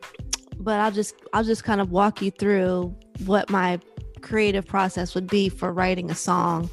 but 0.59 0.79
I'll 0.79 0.91
just 0.91 1.15
I'll 1.33 1.43
just 1.43 1.63
kind 1.63 1.81
of 1.81 1.91
walk 1.91 2.21
you 2.21 2.31
through 2.31 2.95
what 3.25 3.49
my 3.49 3.79
creative 4.21 4.65
process 4.65 5.15
would 5.15 5.27
be 5.27 5.49
for 5.49 5.73
writing 5.73 6.09
a 6.11 6.15
song. 6.15 6.69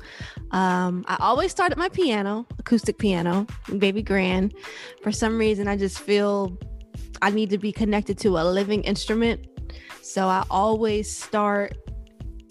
Um, 0.50 1.04
I 1.08 1.16
always 1.20 1.50
start 1.50 1.72
at 1.72 1.78
my 1.78 1.88
piano, 1.88 2.46
acoustic 2.58 2.98
piano, 2.98 3.46
baby 3.78 4.02
grand. 4.02 4.54
For 5.02 5.12
some 5.12 5.38
reason, 5.38 5.68
I 5.68 5.76
just 5.76 5.98
feel 5.98 6.58
I 7.22 7.30
need 7.30 7.50
to 7.50 7.58
be 7.58 7.72
connected 7.72 8.18
to 8.18 8.38
a 8.38 8.44
living 8.44 8.84
instrument. 8.84 9.46
So 10.02 10.26
I 10.26 10.44
always 10.50 11.14
start 11.14 11.76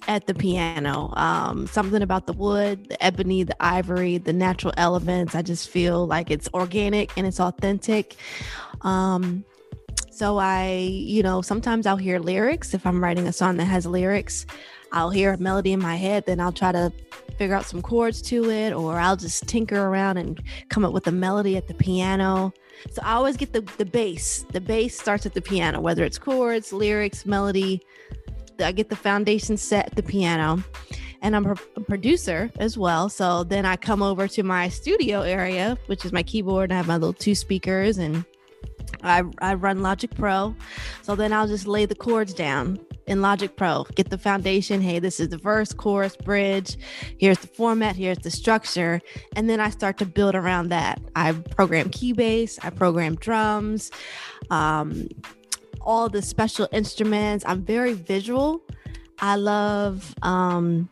at 0.07 0.25
the 0.27 0.33
piano. 0.33 1.13
Um, 1.15 1.67
something 1.67 2.01
about 2.01 2.27
the 2.27 2.33
wood, 2.33 2.87
the 2.89 3.03
ebony, 3.03 3.43
the 3.43 3.55
ivory, 3.59 4.17
the 4.17 4.33
natural 4.33 4.73
elements. 4.77 5.35
I 5.35 5.41
just 5.41 5.69
feel 5.69 6.07
like 6.07 6.31
it's 6.31 6.49
organic 6.53 7.15
and 7.17 7.27
it's 7.27 7.39
authentic. 7.39 8.15
Um, 8.81 9.43
so 10.17 10.39
I, 10.39 10.71
you 10.91 11.21
know, 11.21 11.43
sometimes 11.43 11.85
I'll 11.85 11.95
hear 11.95 12.17
lyrics 12.17 12.73
if 12.73 12.87
I'm 12.87 13.03
writing 13.03 13.27
a 13.27 13.31
song 13.31 13.57
that 13.57 13.65
has 13.65 13.85
lyrics. 13.85 14.47
I'll 14.91 15.11
hear 15.11 15.33
a 15.33 15.37
melody 15.37 15.73
in 15.73 15.79
my 15.79 15.95
head, 15.95 16.25
then 16.25 16.39
I'll 16.39 16.51
try 16.51 16.71
to 16.71 16.91
figure 17.37 17.55
out 17.55 17.65
some 17.65 17.83
chords 17.83 18.19
to 18.23 18.49
it, 18.49 18.73
or 18.73 18.97
I'll 18.97 19.15
just 19.15 19.47
tinker 19.47 19.79
around 19.79 20.17
and 20.17 20.41
come 20.69 20.83
up 20.83 20.91
with 20.91 21.05
a 21.05 21.11
melody 21.11 21.55
at 21.55 21.67
the 21.67 21.75
piano. 21.75 22.51
So 22.89 23.01
I 23.03 23.13
always 23.13 23.37
get 23.37 23.53
the 23.53 23.61
the 23.77 23.85
bass. 23.85 24.43
The 24.51 24.61
bass 24.61 24.99
starts 24.99 25.27
at 25.27 25.35
the 25.35 25.41
piano, 25.41 25.81
whether 25.81 26.03
it's 26.03 26.17
chords, 26.17 26.73
lyrics, 26.73 27.27
melody. 27.27 27.81
I 28.59 28.71
get 28.71 28.89
the 28.89 28.95
foundation 28.95 29.55
set 29.55 29.85
at 29.85 29.95
the 29.95 30.03
piano. 30.03 30.63
And 31.21 31.35
I'm 31.35 31.45
a 31.45 31.55
producer 31.81 32.51
as 32.57 32.75
well. 32.75 33.09
So 33.09 33.43
then 33.43 33.67
I 33.67 33.75
come 33.75 34.01
over 34.01 34.27
to 34.29 34.41
my 34.41 34.69
studio 34.69 35.21
area, 35.21 35.77
which 35.87 36.05
is 36.05 36.11
my 36.11 36.23
keyboard. 36.23 36.71
And 36.71 36.73
I 36.73 36.77
have 36.77 36.87
my 36.87 36.97
little 36.97 37.13
two 37.13 37.35
speakers 37.35 37.97
and 37.99 38.23
I, 39.03 39.23
I 39.39 39.53
run 39.53 39.81
Logic 39.81 40.13
Pro. 40.15 40.55
So 41.01 41.15
then 41.15 41.33
I'll 41.33 41.47
just 41.47 41.67
lay 41.67 41.85
the 41.85 41.95
chords 41.95 42.33
down 42.33 42.79
in 43.05 43.21
Logic 43.21 43.55
Pro, 43.55 43.85
get 43.95 44.09
the 44.09 44.17
foundation. 44.17 44.81
Hey, 44.81 44.99
this 44.99 45.19
is 45.19 45.29
the 45.29 45.37
verse, 45.37 45.71
chorus, 45.71 46.15
bridge. 46.17 46.77
Here's 47.17 47.39
the 47.39 47.47
format, 47.47 47.95
here's 47.95 48.19
the 48.19 48.31
structure. 48.31 49.01
And 49.35 49.49
then 49.49 49.59
I 49.59 49.69
start 49.69 49.97
to 49.99 50.05
build 50.05 50.35
around 50.35 50.69
that. 50.69 50.99
I 51.15 51.31
program 51.31 51.89
key 51.89 52.13
bass, 52.13 52.59
I 52.61 52.69
program 52.69 53.15
drums, 53.15 53.91
um, 54.49 55.07
all 55.81 56.09
the 56.09 56.21
special 56.21 56.67
instruments. 56.71 57.45
I'm 57.47 57.63
very 57.63 57.93
visual. 57.93 58.61
I 59.19 59.35
love 59.35 60.13
um, 60.21 60.89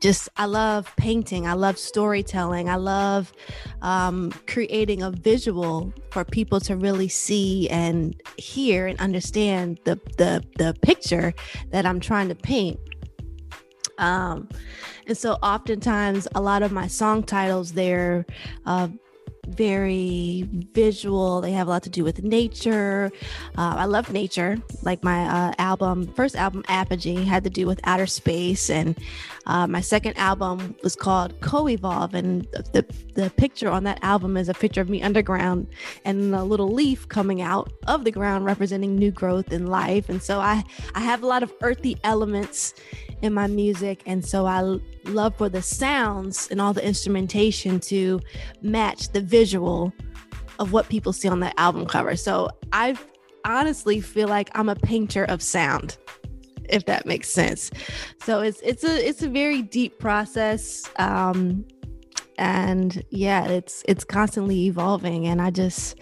just 0.00 0.28
I 0.36 0.46
love 0.46 0.92
painting. 0.96 1.46
I 1.46 1.52
love 1.54 1.78
storytelling. 1.78 2.68
I 2.68 2.76
love 2.76 3.32
um, 3.82 4.32
creating 4.46 5.02
a 5.02 5.10
visual 5.10 5.92
for 6.10 6.24
people 6.24 6.60
to 6.60 6.76
really 6.76 7.08
see 7.08 7.68
and 7.70 8.20
hear 8.36 8.86
and 8.86 8.98
understand 9.00 9.80
the 9.84 10.00
the 10.18 10.44
the 10.56 10.74
picture 10.82 11.34
that 11.70 11.86
I'm 11.86 12.00
trying 12.00 12.28
to 12.28 12.34
paint. 12.34 12.78
Um, 13.98 14.48
and 15.06 15.16
so 15.16 15.34
oftentimes 15.42 16.26
a 16.34 16.40
lot 16.40 16.62
of 16.62 16.72
my 16.72 16.86
song 16.86 17.22
titles 17.22 17.72
they're 17.72 18.26
uh, 18.66 18.88
very 19.48 20.48
visual. 20.72 21.40
They 21.40 21.52
have 21.52 21.66
a 21.66 21.70
lot 21.70 21.82
to 21.82 21.90
do 21.90 22.04
with 22.04 22.22
nature. 22.22 23.10
Uh, 23.58 23.74
I 23.78 23.84
love 23.86 24.12
nature. 24.12 24.56
Like 24.82 25.02
my 25.02 25.24
uh, 25.24 25.52
album, 25.58 26.06
first 26.14 26.36
album, 26.36 26.64
Apogee, 26.68 27.24
had 27.24 27.42
to 27.44 27.50
do 27.50 27.66
with 27.66 27.80
outer 27.84 28.06
space, 28.06 28.70
and 28.70 28.96
uh, 29.46 29.66
my 29.66 29.80
second 29.80 30.16
album 30.16 30.76
was 30.82 30.94
called 30.94 31.40
Co-Evolve, 31.40 32.14
and 32.14 32.42
the 32.72 32.86
the 33.14 33.30
picture 33.30 33.68
on 33.68 33.84
that 33.84 33.98
album 34.02 34.36
is 34.36 34.48
a 34.48 34.54
picture 34.54 34.80
of 34.80 34.88
me 34.88 35.02
underground 35.02 35.66
and 36.04 36.34
a 36.34 36.44
little 36.44 36.72
leaf 36.72 37.08
coming 37.08 37.42
out 37.42 37.72
of 37.88 38.04
the 38.04 38.12
ground, 38.12 38.44
representing 38.44 38.94
new 38.94 39.10
growth 39.10 39.52
and 39.52 39.68
life. 39.68 40.08
And 40.08 40.22
so 40.22 40.40
I 40.40 40.64
I 40.94 41.00
have 41.00 41.22
a 41.22 41.26
lot 41.26 41.42
of 41.42 41.52
earthy 41.62 41.96
elements 42.04 42.74
in 43.22 43.32
my 43.32 43.46
music. 43.46 44.02
And 44.06 44.24
so 44.24 44.46
I 44.46 44.78
love 45.04 45.36
for 45.36 45.48
the 45.48 45.62
sounds 45.62 46.48
and 46.50 46.60
all 46.60 46.72
the 46.72 46.84
instrumentation 46.84 47.80
to 47.80 48.20
match 48.62 49.10
the 49.10 49.20
visual 49.20 49.92
of 50.58 50.72
what 50.72 50.88
people 50.88 51.12
see 51.12 51.28
on 51.28 51.40
the 51.40 51.58
album 51.58 51.86
cover. 51.86 52.16
So 52.16 52.50
I 52.72 52.96
honestly 53.44 54.00
feel 54.00 54.28
like 54.28 54.50
I'm 54.54 54.68
a 54.68 54.76
painter 54.76 55.24
of 55.24 55.42
sound 55.42 55.98
if 56.68 56.86
that 56.86 57.06
makes 57.06 57.28
sense. 57.28 57.70
So 58.24 58.40
it's 58.40 58.60
it's 58.62 58.84
a 58.84 59.08
it's 59.08 59.22
a 59.22 59.28
very 59.28 59.62
deep 59.62 59.98
process 59.98 60.88
um 60.96 61.64
and 62.38 63.04
yeah, 63.10 63.46
it's 63.46 63.82
it's 63.86 64.04
constantly 64.04 64.66
evolving 64.66 65.26
and 65.26 65.40
I 65.40 65.50
just 65.50 65.98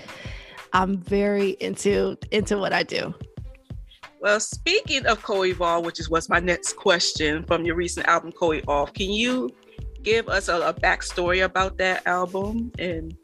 I'm 0.73 0.99
very 0.99 1.51
into 1.61 2.17
into 2.31 2.57
what 2.59 2.73
I 2.73 2.83
do. 2.83 3.15
Well, 4.21 4.39
speaking 4.39 5.07
of 5.07 5.23
Co-Evolve, 5.23 5.85
which 5.85 5.99
is 5.99 6.11
what's 6.11 6.29
my 6.29 6.41
next 6.41 6.75
question 6.75 7.43
from 7.45 7.65
your 7.65 7.75
recent 7.75 8.07
album 8.07 8.33
Co-Evolve, 8.33 8.93
can 8.93 9.11
you 9.11 9.51
give 10.03 10.29
us 10.29 10.49
a, 10.49 10.61
a 10.61 10.75
backstory 10.75 11.45
about 11.45 11.79
that 11.79 12.07
album 12.07 12.71
and 12.79 13.17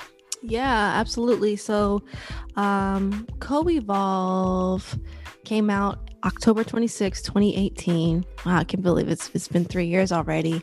yeah, 0.42 0.92
absolutely. 0.94 1.56
So, 1.56 2.02
um, 2.56 3.26
Co-Evolve 3.40 4.98
came 5.44 5.70
out 5.70 6.10
October 6.24 6.62
26, 6.62 7.22
2018. 7.22 8.24
Wow, 8.44 8.58
I 8.58 8.64
can't 8.64 8.82
believe 8.82 9.08
it's 9.08 9.30
it's 9.34 9.48
been 9.48 9.64
three 9.64 9.86
years 9.86 10.12
already. 10.12 10.62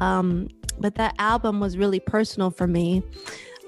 Um, 0.00 0.48
but 0.78 0.96
that 0.96 1.14
album 1.18 1.60
was 1.60 1.76
really 1.76 2.00
personal 2.00 2.50
for 2.50 2.66
me. 2.66 3.02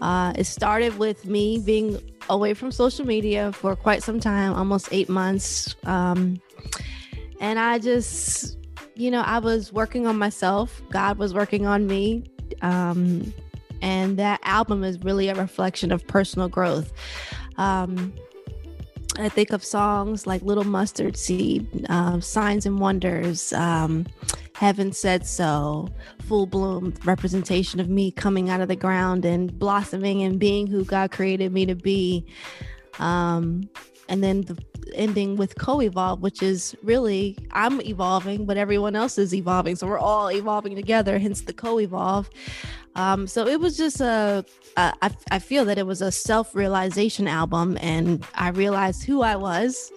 Uh, 0.00 0.33
it 0.37 0.45
started 0.45 0.99
with 0.99 1.26
me 1.26 1.59
being 1.64 2.00
away 2.31 2.55
from 2.55 2.71
social 2.71 3.07
media 3.07 3.52
for 3.52 3.75
quite 3.75 4.02
some 4.02 4.21
time, 4.21 4.52
almost 4.55 4.88
eight 4.93 5.09
months. 5.09 5.75
Um, 5.85 6.40
and 7.40 7.59
I 7.59 7.78
just, 7.78 8.59
you 8.95 9.11
know, 9.11 9.23
I 9.23 9.38
was 9.38 9.73
working 9.73 10.07
on 10.07 10.19
myself. 10.19 10.83
God 10.90 11.19
was 11.19 11.35
working 11.35 11.67
on 11.67 11.87
me. 11.87 12.25
Um, 12.62 13.33
and 13.81 14.17
that 14.19 14.40
album 14.43 14.83
is 14.85 14.99
really 15.00 15.28
a 15.28 15.35
reflection 15.35 15.93
of 15.93 16.07
personal 16.07 16.49
growth. 16.49 16.93
Um, 17.57 18.12
I 19.19 19.29
think 19.29 19.53
of 19.53 19.65
songs 19.65 20.27
like 20.27 20.43
Little 20.43 20.65
Mustard 20.65 21.17
Seed, 21.17 21.87
uh, 21.89 22.21
Signs 22.21 22.67
and 22.67 22.79
Wonders, 22.79 23.53
um, 23.53 24.07
Heaven 24.55 24.93
Said 24.93 25.27
So, 25.27 25.89
Full 26.27 26.47
Bloom, 26.47 26.95
representation 27.05 27.81
of 27.81 27.89
me 27.89 28.13
coming 28.13 28.49
out 28.49 28.61
of 28.61 28.69
the 28.69 28.77
ground 28.77 29.25
and 29.25 29.57
blossoming 29.59 30.23
and 30.23 30.39
being 30.39 30.69
who 30.69 30.85
God 30.85 31.11
created 31.11 31.53
me 31.53 31.67
to 31.67 31.75
be. 31.75 32.27
Um, 33.01 33.69
and 34.09 34.23
then 34.23 34.43
the 34.43 34.57
ending 34.95 35.37
with 35.37 35.57
co-evolve 35.59 36.23
which 36.23 36.43
is 36.43 36.75
really 36.83 37.37
i'm 37.53 37.81
evolving 37.83 38.47
but 38.47 38.57
everyone 38.57 38.97
else 38.97 39.19
is 39.19 39.35
evolving. 39.35 39.77
So 39.77 39.87
we're 39.87 39.99
all 39.99 40.31
evolving 40.31 40.75
together 40.75 41.19
hence 41.19 41.43
the 41.43 41.53
co-evolve. 41.53 42.29
Um, 42.95 43.27
so 43.27 43.47
it 43.47 43.61
was 43.61 43.77
just 43.77 44.00
a, 44.00 44.45
a 44.77 44.95
I, 45.03 45.11
I 45.31 45.38
feel 45.38 45.65
that 45.67 45.79
it 45.79 45.87
was 45.87 46.03
a 46.03 46.11
self-realization 46.11 47.29
album 47.29 47.79
and 47.81 48.27
i 48.35 48.49
realized 48.49 49.05
who 49.05 49.23
i 49.23 49.37
was 49.37 49.93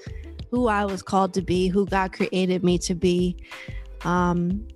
who 0.51 0.67
i 0.67 0.85
was 0.85 1.01
called 1.01 1.33
to 1.35 1.41
be 1.41 1.67
who 1.67 1.85
god 1.85 2.13
created 2.13 2.63
me 2.63 2.77
to 2.79 2.93
be. 2.95 3.37
Um, 4.03 4.67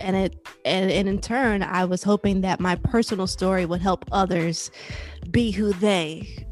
and 0.00 0.16
it 0.16 0.48
and, 0.64 0.90
and 0.90 1.08
in 1.08 1.20
turn 1.20 1.62
i 1.62 1.84
was 1.84 2.02
hoping 2.02 2.40
that 2.40 2.58
my 2.60 2.74
personal 2.76 3.26
story 3.26 3.64
would 3.64 3.80
help 3.80 4.04
others 4.10 4.70
be 5.30 5.50
who 5.50 5.72
they 5.74 6.46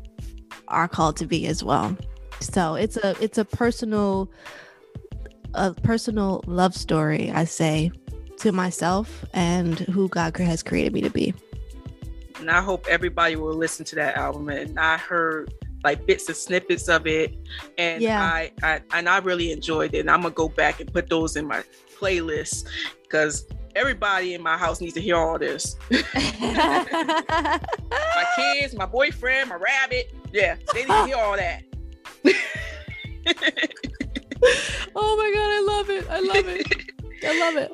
are 0.71 0.89
called 0.89 1.17
to 1.19 1.27
be 1.27 1.47
as 1.47 1.63
well. 1.63 1.97
So 2.41 2.75
it's 2.75 2.97
a 2.97 3.23
it's 3.23 3.39
a 3.39 3.45
personal 3.45 4.31
a 5.55 5.75
personal 5.75 6.45
love 6.47 6.75
story 6.75 7.31
i 7.33 7.45
say 7.45 7.91
to 8.39 8.53
myself 8.53 9.25
and 9.35 9.81
who 9.81 10.09
god 10.09 10.37
has 10.37 10.63
created 10.63 10.93
me 10.93 11.01
to 11.03 11.11
be. 11.11 11.35
And 12.39 12.51
i 12.51 12.61
hope 12.61 12.87
everybody 12.89 13.37
will 13.37 13.55
listen 13.55 13.85
to 13.87 13.97
that 13.97 14.17
album. 14.17 14.49
And 14.49 14.79
i 14.79 14.97
heard 14.97 15.53
like 15.83 16.07
bits 16.07 16.29
and 16.29 16.37
snippets 16.37 16.89
of 16.89 17.07
it. 17.07 17.35
And 17.79 18.03
yeah. 18.03 18.23
I, 18.23 18.53
I 18.63 18.81
and 18.95 19.09
i 19.09 19.19
really 19.19 19.53
enjoyed 19.53 19.95
it. 19.95 20.01
And 20.01 20.11
i'm 20.11 20.23
gonna 20.23 20.35
go 20.35 20.49
back 20.49 20.81
and 20.81 20.91
put 20.93 21.11
those 21.11 21.37
in 21.37 21.47
my 21.47 21.63
playlist 21.99 22.67
because 23.03 23.45
everybody 23.75 24.35
in 24.35 24.43
my 24.43 24.57
house 24.57 24.81
needs 24.81 24.95
to 24.95 25.01
hear 25.01 25.17
all 25.17 25.39
this. 25.39 25.77
My 27.11 27.61
kids 28.37 28.75
my 28.75 28.87
boyfriend 28.87 29.49
my 29.49 29.57
rabbit. 29.57 30.15
Yeah 30.33 30.57
they 30.73 30.81
need 30.81 30.89
to 30.89 31.07
hear 31.07 31.17
all 31.17 31.37
that. 31.37 31.63
Oh 34.97 35.17
my 35.17 35.31
god 35.35 35.51
i 35.51 35.61
love 35.77 35.91
it. 35.91 36.09
I 36.09 36.21
love 36.21 36.49
it. 36.49 36.67
I 37.25 37.39
love 37.39 37.57
it. 37.57 37.71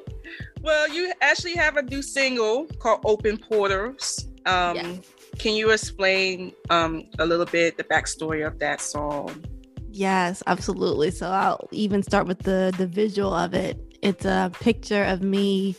Well 0.62 0.88
you 0.88 1.12
actually 1.20 1.54
have 1.54 1.76
a 1.76 1.82
new 1.82 2.02
single 2.02 2.66
called 2.78 3.00
open 3.04 3.38
portals. 3.38 4.26
Um 4.46 4.76
yes. 4.76 4.98
can 5.38 5.54
you 5.54 5.70
explain 5.70 6.52
um 6.70 7.04
a 7.18 7.26
little 7.26 7.46
bit 7.46 7.76
the 7.76 7.84
backstory 7.84 8.46
of 8.46 8.58
that 8.58 8.80
song? 8.80 9.44
Yes 9.90 10.42
absolutely. 10.46 11.10
So 11.12 11.28
i'll 11.28 11.68
even 11.70 12.02
start 12.02 12.26
with 12.26 12.40
the 12.40 12.74
the 12.76 12.86
visual 12.86 13.32
of 13.32 13.54
it 13.54 13.80
it's 14.02 14.24
a 14.24 14.50
picture 14.60 15.04
of 15.04 15.22
me 15.22 15.76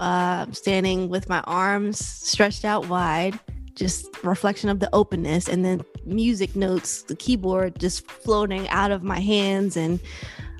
uh, 0.00 0.46
standing 0.52 1.08
with 1.08 1.28
my 1.28 1.40
arms 1.40 2.04
stretched 2.04 2.64
out 2.64 2.88
wide 2.88 3.38
just 3.74 4.08
reflection 4.24 4.68
of 4.68 4.80
the 4.80 4.92
openness 4.92 5.48
and 5.48 5.64
then 5.64 5.80
music 6.04 6.56
notes 6.56 7.02
the 7.02 7.14
keyboard 7.14 7.78
just 7.78 8.06
floating 8.10 8.68
out 8.70 8.90
of 8.90 9.02
my 9.02 9.20
hands 9.20 9.76
and 9.76 10.00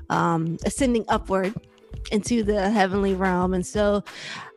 um, 0.09 0.57
ascending 0.65 1.03
upward 1.09 1.53
into 2.11 2.43
the 2.43 2.69
heavenly 2.69 3.13
realm. 3.13 3.53
And 3.53 3.65
so 3.65 4.03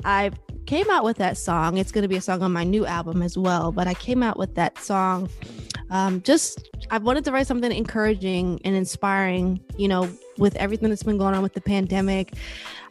i 0.05 0.31
came 0.64 0.88
out 0.90 1.03
with 1.05 1.16
that 1.16 1.37
song. 1.37 1.77
It's 1.77 1.90
going 1.90 2.03
to 2.03 2.09
be 2.09 2.16
a 2.16 2.21
song 2.21 2.40
on 2.40 2.53
my 2.53 2.62
new 2.62 2.87
album 2.87 3.21
as 3.21 3.37
well 3.37 3.73
but 3.73 3.87
i 3.87 3.95
came 3.95 4.23
out 4.23 4.38
with 4.38 4.55
that 4.55 4.79
song 4.79 5.29
um, 5.90 6.23
just 6.23 6.71
i 6.90 6.99
wanted 6.99 7.25
to 7.25 7.33
write 7.33 7.47
something 7.47 7.71
encouraging 7.73 8.61
and 8.64 8.75
inspiring 8.75 9.61
you 9.77 9.88
know 9.88 10.09
with 10.38 10.57
everything 10.57 10.88
that's 10.88 11.03
been 11.03 11.18
going 11.18 11.35
on 11.35 11.42
with 11.42 11.55
the 11.55 11.61
pandemic 11.61 12.35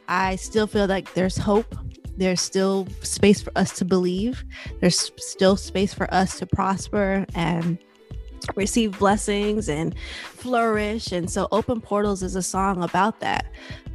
i 0.08 0.36
still 0.36 0.68
feel 0.68 0.88
like 0.88 1.14
there's 1.14 1.38
hope 1.38 1.76
there's 2.18 2.42
still 2.42 2.88
space 3.02 3.42
for 3.42 3.52
us 3.56 3.72
to 3.80 3.86
believe. 3.86 4.44
There's 4.80 5.12
still 5.18 5.56
space 5.56 5.94
for 5.94 6.12
us 6.14 6.38
to 6.40 6.46
prosper 6.46 7.26
and 7.36 7.78
receive 8.56 9.00
blessings 9.00 9.70
and 9.70 9.96
flourish. 10.24 11.12
And 11.12 11.30
so, 11.30 11.48
Open 11.52 11.82
Portals 11.82 12.24
is 12.24 12.36
a 12.36 12.44
song 12.44 12.84
about 12.84 13.20
that, 13.22 13.46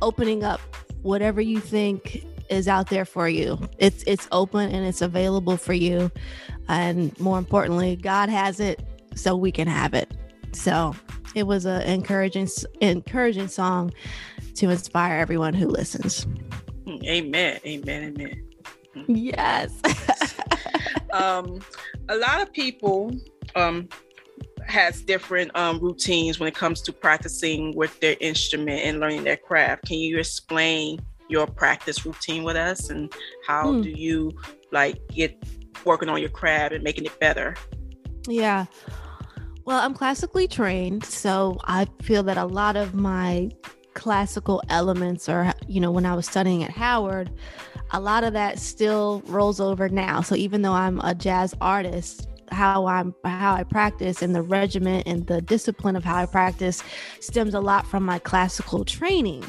opening 0.03 0.45
up 0.45 0.61
whatever 1.03 1.41
you 1.41 1.61
think 1.61 2.27
is 2.49 2.69
out 2.69 2.89
there 2.89 3.05
for 3.05 3.29
you. 3.29 3.59
It's 3.79 4.03
it's 4.07 4.29
open 4.33 4.71
and 4.73 4.87
it's 4.87 5.03
available 5.03 5.57
for 5.57 5.73
you. 5.73 6.11
And 6.69 7.19
more 7.21 7.39
importantly, 7.39 7.97
God 7.97 8.29
has 8.29 8.61
it 8.61 8.83
so 9.15 9.37
we 9.37 9.53
can 9.53 9.69
have 9.69 9.95
it. 9.95 10.13
So, 10.53 10.97
it 11.37 11.47
was 11.47 11.67
an 11.67 11.83
encouraging 11.83 12.49
encouraging 12.81 13.47
song 13.47 13.93
to 14.55 14.71
inspire 14.71 15.21
everyone 15.21 15.53
who 15.53 15.69
listens. 15.69 16.27
Amen. 16.89 17.61
Amen. 17.65 18.17
Amen. 18.19 18.43
Yes. 19.07 19.71
um, 21.13 21.61
a 22.09 22.17
lot 22.17 22.41
of 22.41 22.51
people 22.55 23.13
um, 23.55 23.87
has 24.67 25.03
different 25.03 25.55
um, 25.55 25.79
routines 25.79 26.41
when 26.41 26.49
it 26.49 26.55
comes 26.55 26.81
to 26.81 26.93
practicing 26.93 27.77
with 27.77 28.01
their 28.01 28.17
instrument 28.21 28.81
and 28.83 28.99
learning 28.99 29.25
their 29.25 29.37
craft. 29.37 29.85
Can 29.85 29.99
you 29.99 30.19
explain 30.19 30.99
your 31.29 31.47
practice 31.47 32.07
routine 32.07 32.45
with 32.45 32.57
us 32.57 32.89
and 32.89 33.13
how 33.47 33.73
hmm. 33.73 33.83
do 33.83 33.91
you 33.91 34.33
like 34.73 35.07
get 35.09 35.37
working 35.85 36.09
on 36.09 36.19
your 36.19 36.31
craft 36.31 36.73
and 36.73 36.83
making 36.83 37.05
it 37.05 37.21
better? 37.21 37.55
Yeah. 38.27 38.65
Well, 39.67 39.81
I'm 39.81 39.95
classically 39.95 40.47
trained, 40.47 41.05
so 41.05 41.59
I 41.65 41.89
feel 42.01 42.23
that 42.23 42.39
a 42.39 42.45
lot 42.45 42.77
of 42.77 42.95
my 42.95 43.51
classical 43.95 44.63
elements 44.69 45.27
or 45.27 45.51
you 45.67 45.81
know 45.81 45.91
when 45.91 46.05
i 46.05 46.15
was 46.15 46.27
studying 46.27 46.63
at 46.63 46.71
howard 46.71 47.31
a 47.93 47.99
lot 47.99 48.25
of 48.25 48.35
that 48.35 48.59
still 48.59 49.23
rolls 49.25 49.59
over 49.59 49.89
now. 49.89 50.21
So 50.21 50.37
even 50.37 50.61
though 50.61 50.75
i'm 50.75 51.01
a 51.01 51.15
jazz 51.15 51.55
artist 51.63 52.29
how 52.51 52.85
i'm 52.85 53.15
how 53.25 53.55
i 53.55 53.63
practice 53.63 54.21
and 54.21 54.35
the 54.35 54.43
regiment 54.43 55.07
and 55.07 55.27
the 55.27 55.41
discipline 55.41 55.97
of 55.97 56.05
how 56.05 56.17
i 56.17 56.27
practice 56.27 56.83
stems 57.21 57.55
a 57.55 57.61
lot 57.61 57.87
from 57.87 58.05
my 58.05 58.19
classical 58.19 58.85
training. 58.85 59.45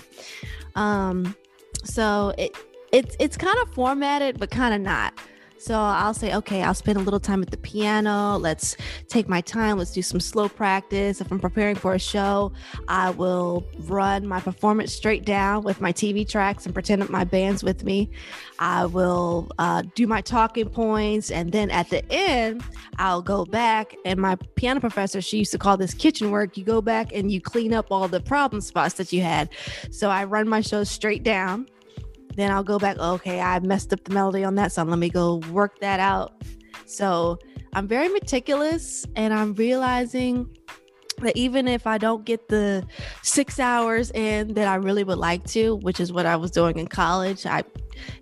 Um 0.75 1.35
so 1.83 2.33
it 2.37 2.55
it's 2.93 3.17
it's 3.19 3.35
kind 3.35 3.57
of 3.63 3.73
formatted 3.73 4.39
but 4.39 4.49
kind 4.49 4.73
of 4.73 4.79
not 4.79 5.13
so 5.59 5.75
I'll 5.75 6.13
say, 6.13 6.35
okay, 6.35 6.63
I'll 6.63 6.73
spend 6.73 6.97
a 6.97 7.01
little 7.01 7.19
time 7.19 7.41
at 7.41 7.51
the 7.51 7.57
piano. 7.57 8.37
Let's 8.37 8.77
take 9.07 9.27
my 9.27 9.41
time. 9.41 9.77
Let's 9.77 9.91
do 9.91 10.01
some 10.01 10.19
slow 10.19 10.49
practice. 10.49 11.19
If 11.21 11.31
I'm 11.31 11.39
preparing 11.39 11.75
for 11.75 11.93
a 11.93 11.99
show, 11.99 12.51
I 12.87 13.09
will 13.11 13.65
run 13.79 14.27
my 14.27 14.39
performance 14.39 14.93
straight 14.93 15.25
down 15.25 15.63
with 15.63 15.81
my 15.81 15.91
TV 15.91 16.27
tracks 16.27 16.65
and 16.65 16.73
pretend 16.73 17.01
that 17.01 17.09
my 17.09 17.23
band's 17.23 17.63
with 17.63 17.83
me. 17.83 18.09
I 18.59 18.85
will 18.85 19.49
uh, 19.57 19.83
do 19.95 20.07
my 20.07 20.21
talking 20.21 20.69
points. 20.69 21.31
And 21.31 21.51
then 21.51 21.71
at 21.71 21.89
the 21.89 22.03
end, 22.11 22.63
I'll 22.97 23.21
go 23.21 23.45
back. 23.45 23.95
And 24.05 24.19
my 24.19 24.35
piano 24.55 24.79
professor, 24.79 25.21
she 25.21 25.39
used 25.39 25.51
to 25.51 25.57
call 25.57 25.77
this 25.77 25.93
kitchen 25.93 26.31
work. 26.31 26.57
You 26.57 26.63
go 26.63 26.81
back 26.81 27.13
and 27.13 27.31
you 27.31 27.41
clean 27.41 27.73
up 27.73 27.91
all 27.91 28.07
the 28.07 28.21
problem 28.21 28.61
spots 28.61 28.95
that 28.95 29.11
you 29.11 29.21
had. 29.21 29.49
So 29.91 30.09
I 30.09 30.23
run 30.23 30.47
my 30.47 30.61
show 30.61 30.83
straight 30.83 31.23
down 31.23 31.67
then 32.37 32.51
I'll 32.51 32.63
go 32.63 32.77
back, 32.77 32.97
okay, 32.99 33.41
I 33.41 33.59
messed 33.59 33.91
up 33.91 34.03
the 34.03 34.13
melody 34.13 34.43
on 34.43 34.55
that 34.55 34.71
song. 34.71 34.89
Let 34.89 34.99
me 34.99 35.09
go 35.09 35.37
work 35.51 35.79
that 35.79 35.99
out. 35.99 36.43
So 36.85 37.39
I'm 37.73 37.87
very 37.87 38.07
meticulous 38.09 39.05
and 39.15 39.33
I'm 39.33 39.53
realizing 39.55 40.47
that 41.21 41.35
even 41.35 41.67
if 41.67 41.87
I 41.87 41.97
don't 41.97 42.25
get 42.25 42.47
the 42.47 42.85
six 43.23 43.59
hours 43.59 44.11
in 44.11 44.53
that 44.53 44.67
I 44.67 44.75
really 44.75 45.03
would 45.03 45.17
like 45.17 45.45
to, 45.47 45.77
which 45.77 45.99
is 45.99 46.13
what 46.13 46.27
I 46.27 46.35
was 46.35 46.51
doing 46.51 46.77
in 46.77 46.87
college, 46.87 47.47
I, 47.47 47.63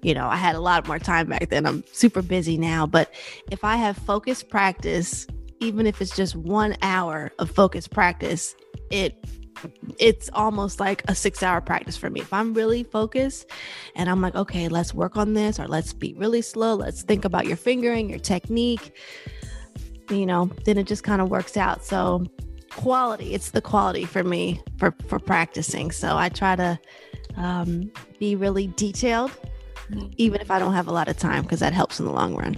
you 0.01 0.13
know, 0.13 0.27
I 0.27 0.37
had 0.37 0.55
a 0.55 0.61
lot 0.61 0.87
more 0.87 0.97
time 0.97 1.27
back 1.27 1.49
then. 1.49 1.65
I'm 1.65 1.83
super 1.91 2.21
busy 2.21 2.57
now. 2.57 2.87
But 2.87 3.13
if 3.51 3.65
I 3.65 3.75
have 3.75 3.97
focused 3.97 4.49
practice, 4.49 5.27
even 5.59 5.85
if 5.87 6.01
it's 6.01 6.15
just 6.15 6.37
one 6.37 6.77
hour 6.81 7.31
of 7.37 7.51
focused 7.51 7.91
practice, 7.91 8.55
it 8.91 9.25
it's 9.99 10.29
almost 10.33 10.79
like 10.79 11.03
a 11.07 11.15
six 11.15 11.41
hour 11.43 11.61
practice 11.61 11.97
for 11.97 12.09
me. 12.09 12.21
If 12.21 12.33
I'm 12.33 12.53
really 12.53 12.83
focused 12.83 13.49
and 13.95 14.09
I'm 14.09 14.21
like, 14.21 14.35
okay, 14.35 14.67
let's 14.67 14.93
work 14.93 15.17
on 15.17 15.33
this 15.33 15.59
or 15.59 15.67
let's 15.67 15.93
be 15.93 16.13
really 16.15 16.41
slow, 16.41 16.75
let's 16.75 17.03
think 17.03 17.25
about 17.25 17.47
your 17.47 17.57
fingering, 17.57 18.09
your 18.09 18.19
technique, 18.19 18.95
you 20.09 20.25
know, 20.25 20.49
then 20.65 20.77
it 20.77 20.85
just 20.85 21.03
kind 21.03 21.21
of 21.21 21.29
works 21.29 21.57
out. 21.57 21.83
So 21.83 22.25
quality, 22.71 23.33
it's 23.33 23.51
the 23.51 23.61
quality 23.61 24.05
for 24.05 24.23
me 24.23 24.61
for, 24.77 24.93
for 25.07 25.19
practicing. 25.19 25.91
So 25.91 26.17
I 26.17 26.29
try 26.29 26.55
to 26.55 26.79
um, 27.37 27.91
be 28.19 28.35
really 28.35 28.67
detailed, 28.67 29.31
even 30.17 30.41
if 30.41 30.51
I 30.51 30.59
don't 30.59 30.73
have 30.73 30.87
a 30.87 30.91
lot 30.91 31.07
of 31.07 31.17
time, 31.17 31.43
because 31.43 31.59
that 31.59 31.73
helps 31.73 31.99
in 31.99 32.05
the 32.05 32.11
long 32.11 32.35
run. 32.35 32.57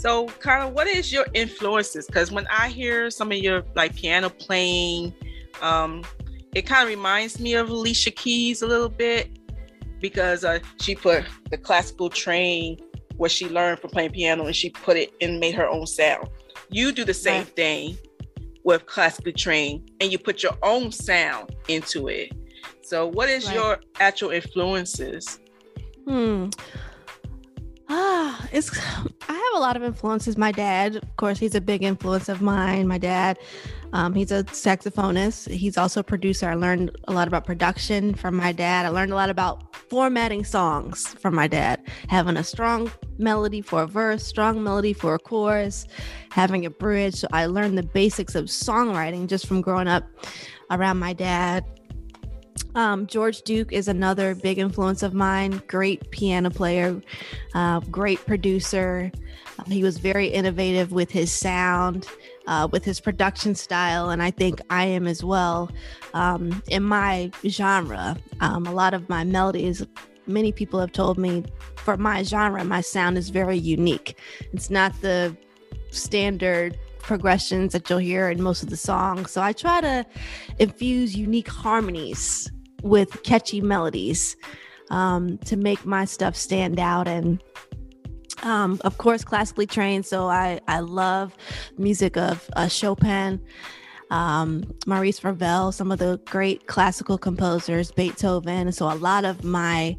So, 0.00 0.28
kind 0.38 0.66
of, 0.66 0.72
what 0.72 0.86
is 0.86 1.12
your 1.12 1.26
influences? 1.34 2.06
Because 2.06 2.32
when 2.32 2.46
I 2.46 2.70
hear 2.70 3.10
some 3.10 3.30
of 3.30 3.36
your 3.36 3.62
like 3.74 3.94
piano 3.94 4.30
playing, 4.30 5.12
um, 5.60 6.04
it 6.54 6.62
kind 6.62 6.82
of 6.84 6.88
reminds 6.88 7.38
me 7.38 7.52
of 7.52 7.68
Alicia 7.68 8.12
Keys 8.12 8.62
a 8.62 8.66
little 8.66 8.88
bit 8.88 9.28
because 10.00 10.42
uh, 10.42 10.60
she 10.80 10.94
put 10.94 11.26
the 11.50 11.58
classical 11.58 12.08
train 12.08 12.78
what 13.18 13.30
she 13.30 13.50
learned 13.50 13.78
from 13.80 13.90
playing 13.90 14.12
piano 14.12 14.46
and 14.46 14.56
she 14.56 14.70
put 14.70 14.96
it 14.96 15.12
and 15.20 15.38
made 15.38 15.54
her 15.54 15.68
own 15.68 15.86
sound. 15.86 16.30
You 16.70 16.92
do 16.92 17.04
the 17.04 17.12
same 17.12 17.42
right. 17.42 17.56
thing 17.56 17.98
with 18.64 18.86
classically 18.86 19.34
trained 19.34 19.90
and 20.00 20.10
you 20.10 20.18
put 20.18 20.42
your 20.42 20.56
own 20.62 20.92
sound 20.92 21.54
into 21.68 22.08
it. 22.08 22.32
So, 22.80 23.06
what 23.06 23.28
is 23.28 23.44
right. 23.48 23.54
your 23.54 23.80
actual 24.00 24.30
influences? 24.30 25.40
Hmm. 26.08 26.48
Ah, 27.92 28.46
it's 28.52 28.70
I 29.28 29.32
have 29.32 29.56
a 29.56 29.58
lot 29.58 29.76
of 29.76 29.82
influences. 29.82 30.38
My 30.38 30.52
dad, 30.52 30.96
of 30.96 31.16
course, 31.16 31.38
he's 31.38 31.56
a 31.56 31.60
big 31.60 31.82
influence 31.82 32.28
of 32.28 32.40
mine. 32.40 32.86
My 32.86 32.98
dad, 32.98 33.36
um, 33.92 34.14
he's 34.14 34.30
a 34.30 34.44
saxophonist. 34.44 35.50
He's 35.50 35.76
also 35.76 36.00
a 36.00 36.04
producer. 36.04 36.48
I 36.48 36.54
learned 36.54 36.96
a 37.08 37.12
lot 37.12 37.26
about 37.26 37.44
production 37.44 38.14
from 38.14 38.36
my 38.36 38.52
dad. 38.52 38.86
I 38.86 38.90
learned 38.90 39.10
a 39.10 39.16
lot 39.16 39.28
about 39.28 39.74
formatting 39.90 40.44
songs 40.44 41.08
from 41.20 41.34
my 41.34 41.48
dad, 41.48 41.82
having 42.08 42.36
a 42.36 42.44
strong 42.44 42.92
melody 43.18 43.60
for 43.60 43.82
a 43.82 43.86
verse, 43.88 44.24
strong 44.24 44.62
melody 44.62 44.92
for 44.92 45.16
a 45.16 45.18
chorus, 45.18 45.88
having 46.30 46.64
a 46.64 46.70
bridge. 46.70 47.16
So 47.16 47.28
I 47.32 47.46
learned 47.46 47.76
the 47.76 47.82
basics 47.82 48.36
of 48.36 48.44
songwriting 48.44 49.26
just 49.26 49.46
from 49.46 49.60
growing 49.62 49.88
up 49.88 50.04
around 50.70 51.00
my 51.00 51.12
dad 51.12 51.64
um, 52.74 53.06
George 53.06 53.42
Duke 53.42 53.72
is 53.72 53.88
another 53.88 54.34
big 54.34 54.58
influence 54.58 55.02
of 55.02 55.14
mine. 55.14 55.62
Great 55.66 56.10
piano 56.10 56.50
player, 56.50 57.00
uh, 57.54 57.80
great 57.80 58.24
producer. 58.26 59.10
Uh, 59.58 59.64
he 59.64 59.82
was 59.82 59.98
very 59.98 60.26
innovative 60.28 60.92
with 60.92 61.10
his 61.10 61.32
sound, 61.32 62.06
uh, 62.46 62.68
with 62.70 62.84
his 62.84 63.00
production 63.00 63.54
style, 63.54 64.10
and 64.10 64.22
I 64.22 64.30
think 64.30 64.60
I 64.70 64.84
am 64.84 65.06
as 65.06 65.24
well. 65.24 65.70
Um, 66.14 66.62
in 66.68 66.82
my 66.82 67.30
genre, 67.46 68.16
um, 68.40 68.66
a 68.66 68.72
lot 68.72 68.94
of 68.94 69.08
my 69.08 69.24
melodies, 69.24 69.84
many 70.26 70.52
people 70.52 70.80
have 70.80 70.92
told 70.92 71.18
me, 71.18 71.44
for 71.76 71.96
my 71.96 72.22
genre, 72.22 72.64
my 72.64 72.80
sound 72.80 73.18
is 73.18 73.30
very 73.30 73.58
unique. 73.58 74.18
It's 74.52 74.70
not 74.70 74.98
the 75.00 75.36
standard 75.90 76.78
progressions 77.02 77.72
that 77.72 77.88
you'll 77.88 77.98
hear 77.98 78.30
in 78.30 78.42
most 78.42 78.62
of 78.62 78.70
the 78.70 78.76
songs. 78.76 79.30
So 79.30 79.42
I 79.42 79.52
try 79.52 79.80
to 79.80 80.06
infuse 80.58 81.16
unique 81.16 81.48
harmonies 81.48 82.50
with 82.82 83.22
catchy 83.22 83.60
melodies 83.60 84.36
um, 84.90 85.38
to 85.38 85.56
make 85.56 85.86
my 85.86 86.04
stuff 86.04 86.36
stand 86.36 86.78
out 86.78 87.08
and 87.08 87.42
um, 88.42 88.80
of 88.84 88.98
course 88.98 89.22
classically 89.22 89.66
trained 89.66 90.06
so 90.06 90.28
i 90.28 90.58
i 90.66 90.80
love 90.80 91.36
music 91.76 92.16
of 92.16 92.48
uh, 92.56 92.68
chopin 92.68 93.40
um, 94.10 94.64
maurice 94.86 95.22
ravel 95.22 95.72
some 95.72 95.92
of 95.92 95.98
the 95.98 96.18
great 96.24 96.66
classical 96.66 97.18
composers 97.18 97.92
beethoven 97.92 98.72
so 98.72 98.90
a 98.90 98.94
lot 98.94 99.24
of 99.24 99.44
my 99.44 99.96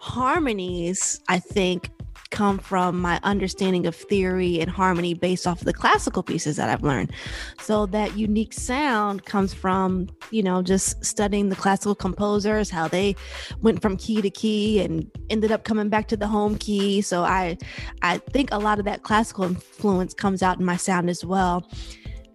harmonies 0.00 1.20
i 1.28 1.38
think 1.38 1.90
come 2.30 2.58
from 2.58 3.00
my 3.00 3.18
understanding 3.22 3.86
of 3.86 3.96
theory 3.96 4.60
and 4.60 4.70
harmony 4.70 5.14
based 5.14 5.46
off 5.46 5.60
of 5.60 5.64
the 5.64 5.72
classical 5.72 6.22
pieces 6.22 6.56
that 6.56 6.68
I've 6.68 6.82
learned. 6.82 7.12
So 7.60 7.86
that 7.86 8.16
unique 8.16 8.52
sound 8.52 9.24
comes 9.24 9.54
from, 9.54 10.08
you 10.30 10.42
know, 10.42 10.62
just 10.62 11.04
studying 11.04 11.48
the 11.48 11.56
classical 11.56 11.94
composers, 11.94 12.70
how 12.70 12.88
they 12.88 13.16
went 13.62 13.80
from 13.82 13.96
key 13.96 14.20
to 14.22 14.30
key 14.30 14.80
and 14.80 15.10
ended 15.30 15.52
up 15.52 15.64
coming 15.64 15.88
back 15.88 16.08
to 16.08 16.16
the 16.16 16.26
home 16.26 16.56
key. 16.56 17.00
So 17.00 17.24
I 17.24 17.56
I 18.02 18.18
think 18.18 18.50
a 18.52 18.58
lot 18.58 18.78
of 18.78 18.84
that 18.84 19.02
classical 19.02 19.44
influence 19.44 20.14
comes 20.14 20.42
out 20.42 20.58
in 20.58 20.64
my 20.64 20.76
sound 20.76 21.08
as 21.08 21.24
well. 21.24 21.66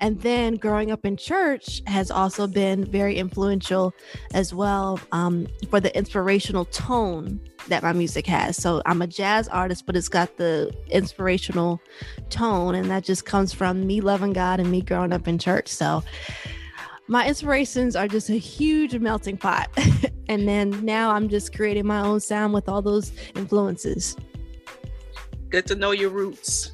And 0.04 0.20
then 0.20 0.58
growing 0.58 0.92
up 0.92 1.06
in 1.06 1.16
church 1.16 1.82
has 1.88 2.12
also 2.12 2.46
been 2.46 2.84
very 2.84 3.16
influential 3.16 3.94
as 4.34 4.54
well 4.54 5.00
um, 5.14 5.48
for 5.70 5.80
the 5.80 5.98
inspirational 5.98 6.66
tone 6.66 7.40
that 7.70 7.84
my 7.84 7.94
music 7.94 8.28
has. 8.28 8.58
So 8.58 8.82
I'm 8.86 9.02
a 9.02 9.08
jazz 9.08 9.48
artist, 9.48 9.86
but 9.86 9.96
it's 9.96 10.10
got 10.10 10.36
the 10.36 10.76
inspirational 10.90 11.80
tone, 12.30 12.76
and 12.76 12.92
that 12.92 13.06
just 13.06 13.26
comes 13.26 13.54
from 13.54 13.88
me 13.88 14.02
loving 14.02 14.34
God 14.34 14.60
and 14.60 14.70
me 14.70 14.82
growing 14.82 15.14
up 15.14 15.26
in 15.26 15.40
church. 15.40 15.70
So 15.70 16.04
my 17.08 17.26
inspirations 17.26 17.96
are 17.96 18.10
just 18.10 18.30
a 18.30 18.34
huge 18.34 18.98
melting 18.98 19.38
pot. 19.38 19.70
and 20.28 20.46
then 20.46 20.84
now 20.84 21.12
I'm 21.12 21.30
just 21.30 21.56
creating 21.56 21.88
my 21.88 22.02
own 22.02 22.20
sound 22.20 22.54
with 22.54 22.68
all 22.68 22.82
those 22.82 23.14
influences. 23.38 24.18
Good 25.50 25.66
to 25.68 25.76
know 25.76 25.92
your 25.92 26.10
roots. 26.10 26.73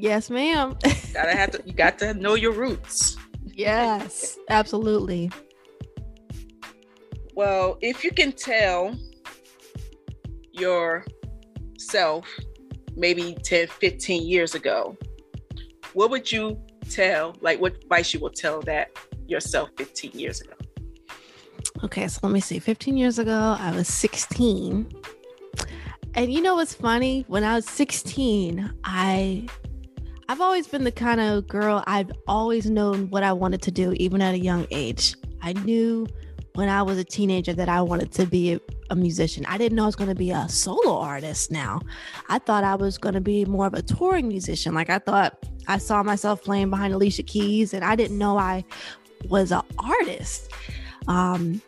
Yes, 0.00 0.30
ma'am. 0.30 0.76
gotta 1.12 1.34
have 1.34 1.50
to 1.50 1.62
you 1.66 1.72
got 1.72 1.98
to 1.98 2.14
know 2.14 2.34
your 2.34 2.52
roots. 2.52 3.16
Yes, 3.44 4.38
absolutely. 4.48 5.28
Well, 7.34 7.78
if 7.80 8.04
you 8.04 8.12
can 8.12 8.30
tell 8.30 8.96
yourself 10.52 12.26
maybe 12.96 13.36
10, 13.42 13.66
15 13.66 14.26
years 14.26 14.54
ago, 14.54 14.96
what 15.94 16.10
would 16.10 16.30
you 16.30 16.60
tell, 16.88 17.34
like 17.40 17.60
what 17.60 17.76
advice 17.76 18.14
you 18.14 18.20
will 18.20 18.30
tell 18.30 18.60
that 18.62 18.90
yourself 19.26 19.70
15 19.76 20.12
years 20.12 20.40
ago? 20.40 20.54
Okay, 21.82 22.06
so 22.06 22.20
let 22.22 22.32
me 22.32 22.40
see. 22.40 22.60
15 22.60 22.96
years 22.96 23.18
ago, 23.18 23.56
I 23.58 23.72
was 23.72 23.88
16. 23.88 24.90
And 26.14 26.32
you 26.32 26.40
know 26.40 26.54
what's 26.54 26.74
funny? 26.74 27.24
When 27.26 27.42
I 27.42 27.54
was 27.56 27.68
16, 27.68 28.72
I 28.84 29.46
I've 30.30 30.42
always 30.42 30.66
been 30.66 30.84
the 30.84 30.92
kind 30.92 31.22
of 31.22 31.48
girl, 31.48 31.82
I've 31.86 32.12
always 32.26 32.68
known 32.68 33.08
what 33.08 33.22
I 33.22 33.32
wanted 33.32 33.62
to 33.62 33.70
do, 33.70 33.94
even 33.94 34.20
at 34.20 34.34
a 34.34 34.38
young 34.38 34.66
age. 34.70 35.14
I 35.40 35.54
knew 35.54 36.06
when 36.54 36.68
I 36.68 36.82
was 36.82 36.98
a 36.98 37.04
teenager 37.04 37.54
that 37.54 37.70
I 37.70 37.80
wanted 37.80 38.12
to 38.12 38.26
be 38.26 38.52
a, 38.52 38.60
a 38.90 38.94
musician. 38.94 39.46
I 39.46 39.56
didn't 39.56 39.76
know 39.76 39.84
I 39.84 39.86
was 39.86 39.96
going 39.96 40.10
to 40.10 40.14
be 40.14 40.30
a 40.30 40.46
solo 40.46 40.98
artist 40.98 41.50
now. 41.50 41.80
I 42.28 42.40
thought 42.40 42.62
I 42.62 42.74
was 42.74 42.98
going 42.98 43.14
to 43.14 43.22
be 43.22 43.46
more 43.46 43.66
of 43.66 43.72
a 43.72 43.80
touring 43.80 44.28
musician. 44.28 44.74
Like 44.74 44.90
I 44.90 44.98
thought 44.98 45.46
I 45.66 45.78
saw 45.78 46.02
myself 46.02 46.44
playing 46.44 46.68
behind 46.68 46.92
Alicia 46.92 47.22
Keys, 47.22 47.72
and 47.72 47.82
I 47.82 47.96
didn't 47.96 48.18
know 48.18 48.36
I 48.36 48.66
was 49.30 49.50
an 49.50 49.62
artist. 49.78 50.52
Um, 51.06 51.62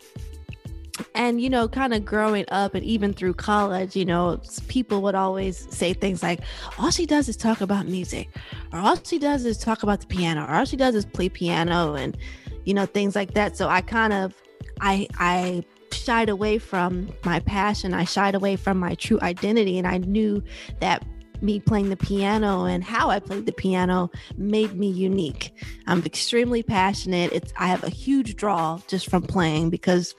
and 1.14 1.40
you 1.40 1.50
know 1.50 1.68
kind 1.68 1.94
of 1.94 2.04
growing 2.04 2.44
up 2.48 2.74
and 2.74 2.84
even 2.84 3.12
through 3.12 3.34
college 3.34 3.96
you 3.96 4.04
know 4.04 4.40
people 4.68 5.02
would 5.02 5.14
always 5.14 5.66
say 5.74 5.92
things 5.92 6.22
like 6.22 6.40
all 6.78 6.90
she 6.90 7.06
does 7.06 7.28
is 7.28 7.36
talk 7.36 7.60
about 7.60 7.86
music 7.86 8.28
or 8.72 8.78
all 8.78 8.96
she 9.02 9.18
does 9.18 9.44
is 9.44 9.58
talk 9.58 9.82
about 9.82 10.00
the 10.00 10.06
piano 10.06 10.44
or 10.44 10.50
all 10.54 10.64
she 10.64 10.76
does 10.76 10.94
is 10.94 11.04
play 11.04 11.28
piano 11.28 11.94
and 11.94 12.16
you 12.64 12.74
know 12.74 12.86
things 12.86 13.14
like 13.14 13.34
that 13.34 13.56
so 13.56 13.68
i 13.68 13.80
kind 13.80 14.12
of 14.12 14.34
i 14.80 15.06
i 15.18 15.64
shied 15.92 16.28
away 16.28 16.58
from 16.58 17.12
my 17.24 17.40
passion 17.40 17.92
i 17.94 18.04
shied 18.04 18.34
away 18.34 18.56
from 18.56 18.78
my 18.78 18.94
true 18.94 19.18
identity 19.22 19.78
and 19.78 19.86
i 19.86 19.98
knew 19.98 20.42
that 20.80 21.04
me 21.42 21.60
playing 21.60 21.90
the 21.90 21.96
piano 21.96 22.64
and 22.64 22.84
how 22.84 23.10
I 23.10 23.18
played 23.18 23.46
the 23.46 23.52
piano 23.52 24.10
made 24.36 24.74
me 24.74 24.88
unique. 24.88 25.52
I'm 25.86 26.04
extremely 26.04 26.62
passionate. 26.62 27.32
It's 27.32 27.52
I 27.56 27.66
have 27.68 27.84
a 27.84 27.88
huge 27.88 28.36
draw 28.36 28.78
just 28.88 29.08
from 29.08 29.22
playing 29.22 29.70
because 29.70 30.14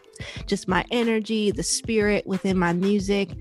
just 0.45 0.67
my 0.67 0.85
energy, 0.91 1.51
the 1.51 1.63
spirit 1.63 2.25
within 2.27 2.57
my 2.57 2.73
music. 2.73 3.31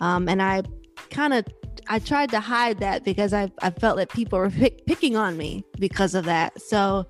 Um, 0.00 0.28
and 0.28 0.42
I 0.42 0.62
kind 1.10 1.32
of 1.32 1.44
I 1.88 1.98
tried 1.98 2.30
to 2.30 2.40
hide 2.40 2.78
that 2.78 3.04
because 3.04 3.32
I, 3.32 3.50
I 3.60 3.70
felt 3.70 3.96
that 3.96 4.10
people 4.10 4.38
were 4.38 4.50
pick, 4.50 4.86
picking 4.86 5.16
on 5.16 5.36
me 5.36 5.64
because 5.78 6.14
of 6.14 6.24
that. 6.26 6.60
So 6.60 7.06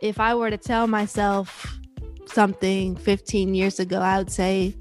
if 0.00 0.18
I 0.18 0.34
were 0.34 0.50
to 0.50 0.58
tell 0.58 0.86
myself 0.86 1.78
something 2.26 2.96
15 2.96 3.54
years 3.54 3.78
ago, 3.78 4.00
I 4.00 4.18
would 4.18 4.30
say, 4.30 4.76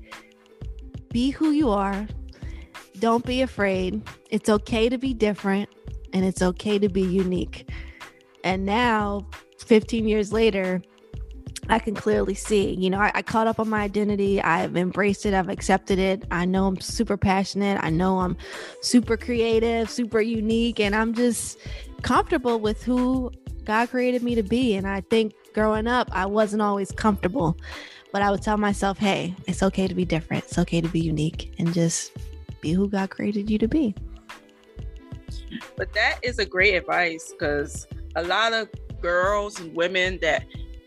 be 1.11 1.29
who 1.29 1.51
you 1.51 1.69
are. 1.69 2.07
Don't 2.99 3.25
be 3.25 3.41
afraid. 3.41 4.01
It's 4.29 4.49
okay 4.49 4.89
to 4.89 4.97
be 4.97 5.13
different 5.13 5.69
and 6.13 6.25
it's 6.25 6.41
okay 6.41 6.79
to 6.79 6.89
be 6.89 7.01
unique. 7.01 7.69
And 8.43 8.65
now, 8.65 9.27
15 9.59 10.07
years 10.07 10.33
later, 10.33 10.81
I 11.69 11.79
can 11.79 11.95
clearly 11.95 12.33
see, 12.33 12.73
you 12.73 12.89
know, 12.89 12.99
I, 12.99 13.11
I, 13.15 13.21
caught 13.21 13.47
up 13.47 13.59
on 13.59 13.69
my 13.69 13.81
identity. 13.81 14.41
I've 14.41 14.75
embraced 14.75 15.25
it. 15.25 15.33
I've 15.33 15.49
accepted 15.49 15.97
it. 15.97 16.23
I 16.29 16.45
know 16.45 16.67
I'm 16.67 16.79
super 16.79 17.15
passionate. 17.15 17.79
I 17.81 17.89
know 17.89 18.19
I'm 18.19 18.37
super 18.81 19.15
creative, 19.15 19.89
super 19.89 20.19
unique, 20.19 20.79
and 20.79 20.93
I'm 20.95 21.13
just 21.13 21.57
comfortable 22.01 22.59
with 22.59 22.83
who 22.83 23.31
God 23.63 23.89
created 23.89 24.23
me 24.23 24.35
to 24.35 24.43
be. 24.43 24.75
And 24.75 24.87
I 24.87 25.01
think 25.01 25.33
growing 25.53 25.87
up, 25.87 26.09
I 26.11 26.25
wasn't 26.25 26.61
always 26.61 26.91
comfortable, 26.91 27.57
but 28.11 28.21
I 28.21 28.29
would 28.29 28.41
tell 28.41 28.57
myself, 28.57 28.97
hey, 28.97 29.35
it's 29.47 29.63
okay 29.63 29.87
to 29.87 29.95
be 29.95 30.05
different. 30.05 30.43
It's 30.43 30.57
okay 30.57 30.81
to 30.81 30.89
be 30.89 30.99
unique 30.99 31.53
and 31.59 31.73
just 31.73 32.11
be 32.59 32.73
who 32.73 32.89
God 32.89 33.09
created 33.09 33.49
you 33.49 33.57
to 33.59 33.67
be. 33.67 33.95
But 35.77 35.93
that 35.93 36.19
is 36.23 36.39
a 36.39 36.45
great 36.45 36.75
advice 36.75 37.31
because 37.31 37.87
a 38.15 38.23
lot 38.23 38.53
of 38.53 38.69
girls 39.01 39.59
and 39.59 39.73
women 39.75 40.19
that 40.21 40.45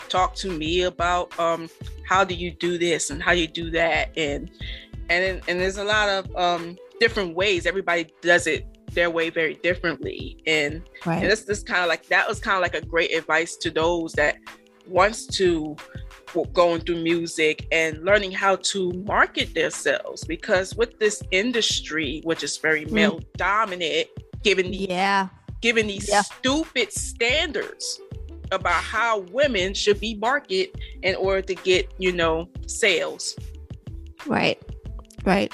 talk 0.09 0.35
to 0.37 0.51
me 0.51 0.83
about 0.83 1.39
um, 1.39 1.69
how 2.09 2.25
do 2.25 2.35
you 2.35 2.51
do 2.51 2.79
this 2.79 3.11
and 3.11 3.23
how 3.23 3.33
you 3.33 3.47
do 3.47 3.71
that 3.71 4.17
and 4.17 4.51
and 5.09 5.43
and 5.49 5.61
there's 5.61 5.79
a 5.79 5.85
lot 5.85 6.09
of 6.09 6.37
um, 6.37 6.77
different 7.01 7.35
ways 7.35 7.67
everybody 7.67 8.07
does 8.23 8.47
it 8.47 8.67
their 8.93 9.11
way 9.11 9.31
very 9.31 9.55
differently 9.55 10.43
and, 10.47 10.83
right. 11.05 11.23
and 11.23 11.31
this 11.31 11.43
this 11.43 11.63
kind 11.63 11.83
of 11.83 11.89
like 11.89 12.07
that 12.07 12.27
was 12.27 12.41
kind 12.41 12.57
of 12.57 12.63
like 12.63 12.75
a 12.75 12.85
great 12.87 13.13
advice 13.13 13.57
to 13.57 13.71
those 13.71 14.13
that 14.13 14.39
wants 14.87 15.27
to 15.27 15.77
going 16.53 16.81
through 16.81 17.03
music 17.03 17.67
and 17.73 18.05
learning 18.05 18.31
how 18.31 18.57
to 18.57 18.93
market 19.07 19.55
themselves 19.55 20.25
because 20.25 20.75
with 20.77 20.99
this 20.99 21.23
industry 21.31 22.21
which 22.25 22.43
is 22.43 22.59
very 22.59 22.85
mm. 22.85 22.93
male 22.93 23.21
dominant 23.37 24.07
given 24.43 24.71
the 24.71 24.77
yeah 24.77 25.29
given 25.63 25.87
these 25.87 26.09
yeah. 26.09 26.23
stupid 26.23 26.93
standards 26.93 28.01
about 28.53 28.83
how 28.83 29.21
women 29.33 29.75
should 29.75 30.01
be 30.01 30.15
marketed 30.15 30.71
in 31.03 31.15
order 31.17 31.43
to 31.43 31.55
get 31.55 31.93
you 31.99 32.13
know 32.13 32.49
sales. 32.67 33.37
Right. 34.27 34.61
Right. 35.25 35.53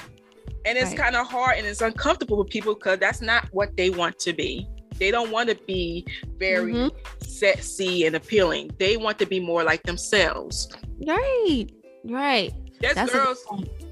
And 0.65 0.77
it's 0.77 0.91
right. 0.91 0.97
kind 0.97 1.15
of 1.15 1.27
hard 1.27 1.57
and 1.57 1.67
it's 1.67 1.81
uncomfortable 1.81 2.37
with 2.37 2.49
people 2.49 2.75
because 2.75 2.99
that's 2.99 3.21
not 3.21 3.47
what 3.51 3.75
they 3.75 3.89
want 3.89 4.19
to 4.19 4.33
be. 4.33 4.67
They 4.97 5.11
don't 5.11 5.31
want 5.31 5.49
to 5.49 5.55
be 5.67 6.05
very 6.37 6.73
mm-hmm. 6.73 6.97
sexy 7.19 8.05
and 8.05 8.15
appealing. 8.15 8.71
They 8.79 8.95
want 8.95 9.19
to 9.19 9.25
be 9.25 9.39
more 9.39 9.63
like 9.63 9.83
themselves. 9.83 10.69
Right. 11.05 11.67
Right. 12.05 12.53
There's 12.79 12.95
that's 12.95 13.11
girls 13.11 13.45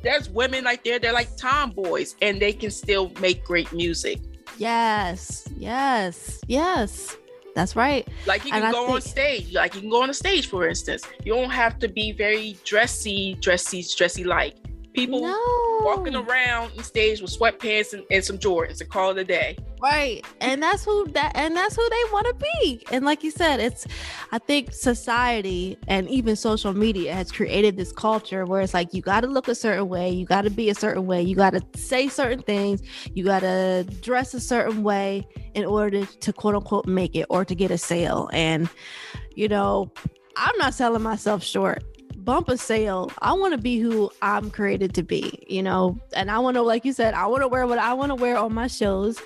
there's 0.03 0.29
women 0.29 0.63
like 0.63 0.83
there 0.83 0.99
they're 0.99 1.13
like 1.13 1.35
tomboys 1.37 2.15
and 2.21 2.41
they 2.41 2.53
can 2.53 2.71
still 2.71 3.11
make 3.19 3.43
great 3.43 3.71
music. 3.73 4.19
Yes. 4.57 5.47
Yes. 5.57 6.41
Yes 6.47 7.17
that's 7.55 7.75
right. 7.75 8.07
Like 8.25 8.45
you 8.45 8.51
can 8.51 8.63
and 8.63 8.73
go 8.73 8.85
think- 8.85 8.95
on 8.95 9.01
stage. 9.01 9.53
Like 9.53 9.75
you 9.75 9.81
can 9.81 9.89
go 9.89 10.03
on 10.03 10.09
a 10.09 10.13
stage, 10.13 10.47
for 10.47 10.67
instance. 10.67 11.03
You 11.23 11.33
don't 11.33 11.49
have 11.49 11.79
to 11.79 11.87
be 11.87 12.11
very 12.11 12.57
dressy, 12.63 13.35
dressy, 13.35 13.83
dressy 13.97 14.23
like 14.23 14.55
people 14.93 15.21
no. 15.21 15.81
walking 15.83 16.15
around 16.15 16.71
on 16.77 16.83
stage 16.83 17.21
with 17.21 17.37
sweatpants 17.37 17.93
and, 17.93 18.03
and 18.11 18.23
some 18.23 18.37
Jordans 18.37 18.81
and 18.81 18.89
call 18.89 19.11
it 19.11 19.17
a 19.17 19.23
day. 19.23 19.57
Right. 19.81 20.23
And 20.39 20.61
that's 20.61 20.85
who 20.85 21.07
that 21.13 21.31
and 21.33 21.55
that's 21.55 21.75
who 21.75 21.89
they 21.89 22.11
want 22.11 22.27
to 22.27 22.45
be. 22.61 22.85
And 22.91 23.03
like 23.03 23.23
you 23.23 23.31
said, 23.31 23.59
it's 23.59 23.87
I 24.31 24.37
think 24.37 24.73
society 24.73 25.75
and 25.87 26.07
even 26.07 26.35
social 26.35 26.73
media 26.73 27.15
has 27.15 27.31
created 27.31 27.77
this 27.77 27.91
culture 27.91 28.45
where 28.45 28.61
it's 28.61 28.75
like 28.75 28.93
you 28.93 29.01
got 29.01 29.21
to 29.21 29.27
look 29.27 29.47
a 29.47 29.55
certain 29.55 29.89
way, 29.89 30.11
you 30.11 30.25
got 30.25 30.43
to 30.43 30.51
be 30.51 30.69
a 30.69 30.75
certain 30.75 31.07
way, 31.07 31.23
you 31.23 31.35
got 31.35 31.53
to 31.53 31.63
say 31.75 32.07
certain 32.09 32.43
things, 32.43 32.83
you 33.15 33.23
got 33.23 33.39
to 33.39 33.87
dress 34.01 34.35
a 34.35 34.39
certain 34.39 34.83
way 34.83 35.27
in 35.55 35.65
order 35.65 36.05
to, 36.05 36.31
quote 36.31 36.55
unquote 36.55 36.85
make 36.85 37.15
it 37.15 37.25
or 37.29 37.43
to 37.43 37.55
get 37.55 37.71
a 37.71 37.77
sale. 37.77 38.29
And 38.33 38.69
you 39.35 39.47
know, 39.47 39.91
I'm 40.37 40.57
not 40.57 40.75
selling 40.75 41.01
myself 41.01 41.43
short 41.43 41.83
bump 42.23 42.49
a 42.49 42.57
sale. 42.57 43.12
I 43.19 43.34
want 43.34 43.53
to 43.53 43.57
be 43.57 43.79
who 43.79 44.12
I'm 44.21 44.51
created 44.51 44.93
to 44.95 45.03
be, 45.03 45.43
you 45.47 45.63
know, 45.63 45.99
and 46.13 46.29
I 46.31 46.39
want 46.39 46.55
to, 46.55 46.62
like 46.62 46.86
you 46.86 46.93
said, 46.93 47.13
I 47.13 47.25
want 47.27 47.41
to 47.43 47.47
wear 47.47 47.67
what 47.67 47.79
I 47.79 47.93
want 47.93 48.10
to 48.10 48.15
wear 48.15 48.38
on 48.38 48.53
my 48.53 48.67
shows 48.67 49.19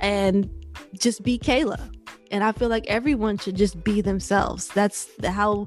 and 0.00 0.48
just 0.94 1.22
be 1.22 1.38
Kayla. 1.38 1.94
And 2.30 2.44
I 2.44 2.52
feel 2.52 2.68
like 2.68 2.86
everyone 2.88 3.38
should 3.38 3.56
just 3.56 3.82
be 3.82 4.00
themselves. 4.00 4.68
That's 4.68 5.08
how 5.24 5.66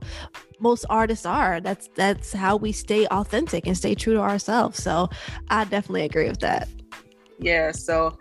most 0.59 0.85
artists 0.89 1.25
are. 1.25 1.59
That's 1.59 1.89
that's 1.95 2.33
how 2.33 2.55
we 2.55 2.71
stay 2.71 3.07
authentic 3.07 3.65
and 3.65 3.75
stay 3.75 3.95
true 3.95 4.13
to 4.13 4.19
ourselves. 4.19 4.81
So 4.81 5.09
I 5.49 5.63
definitely 5.63 6.03
agree 6.03 6.29
with 6.29 6.39
that. 6.41 6.69
Yeah. 7.39 7.71
So 7.71 8.19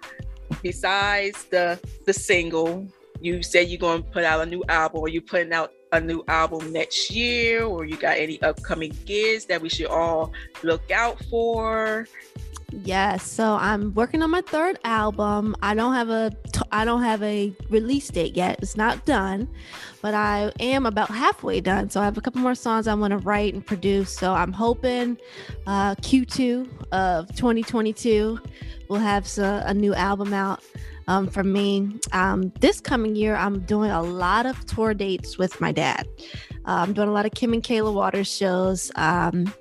besides 0.63 1.45
the 1.45 1.79
the 2.07 2.15
single, 2.15 2.89
you 3.21 3.43
said 3.43 3.69
you're 3.69 3.79
going 3.79 4.03
to 4.03 4.09
put 4.09 4.25
out 4.25 4.41
a 4.41 4.47
new 4.47 4.65
album, 4.71 5.03
or 5.03 5.09
you 5.09 5.21
putting 5.21 5.53
out 5.53 5.73
a 5.93 6.01
new 6.01 6.25
album 6.29 6.73
next 6.73 7.11
year 7.11 7.65
or 7.65 7.85
you 7.85 7.97
got 7.97 8.17
any 8.17 8.41
upcoming 8.43 8.97
gigs 9.05 9.45
that 9.47 9.61
we 9.61 9.69
should 9.69 9.87
all 9.87 10.33
look 10.63 10.91
out 10.91 11.23
for 11.25 12.07
Yes, 12.73 13.29
so 13.29 13.57
I'm 13.57 13.93
working 13.95 14.23
on 14.23 14.31
my 14.31 14.43
third 14.43 14.79
album. 14.85 15.57
I 15.61 15.75
don't 15.75 15.93
have 15.93 16.09
a 16.09 16.31
I 16.71 16.85
don't 16.85 17.03
have 17.03 17.21
a 17.21 17.53
release 17.69 18.09
date 18.09 18.37
yet. 18.37 18.61
It's 18.63 18.77
not 18.77 19.05
done, 19.05 19.49
but 20.03 20.15
I 20.15 20.53
am 20.61 20.87
about 20.87 21.09
halfway 21.09 21.61
done. 21.61 21.91
So 21.91 22.01
I 22.01 22.05
have 22.05 22.17
a 22.17 22.21
couple 22.21 22.41
more 22.41 22.55
songs 22.55 22.87
I 22.87 22.95
want 22.95 23.11
to 23.11 23.19
write 23.19 23.55
and 23.55 23.67
produce. 23.67 24.17
So 24.17 24.35
I'm 24.35 24.53
hoping 24.53 25.19
uh, 25.67 25.97
Q2 25.97 26.69
of 26.93 27.27
2022 27.35 28.39
we'll 28.91 29.01
have 29.01 29.27
a 29.39 29.73
new 29.73 29.95
album 29.95 30.35
out 30.35 30.63
um, 31.11 31.27
for 31.27 31.43
me. 31.43 31.99
Um, 32.13 32.53
this 32.61 32.81
coming 32.81 33.17
year, 33.17 33.35
I'm 33.35 33.61
doing 33.61 33.91
a 33.91 34.01
lot 34.01 34.47
of 34.47 34.65
tour 34.67 34.95
dates 34.95 35.39
with 35.39 35.61
my 35.61 35.73
dad. 35.73 36.07
Uh, 36.65 36.85
I'm 36.87 36.93
doing 36.93 37.09
a 37.09 37.13
lot 37.13 37.27
of 37.27 37.33
Kim 37.33 37.53
and 37.53 37.65
Kayla 37.65 37.93
Waters 37.93 38.29
shows. 38.33 38.93
Um, 38.95 39.53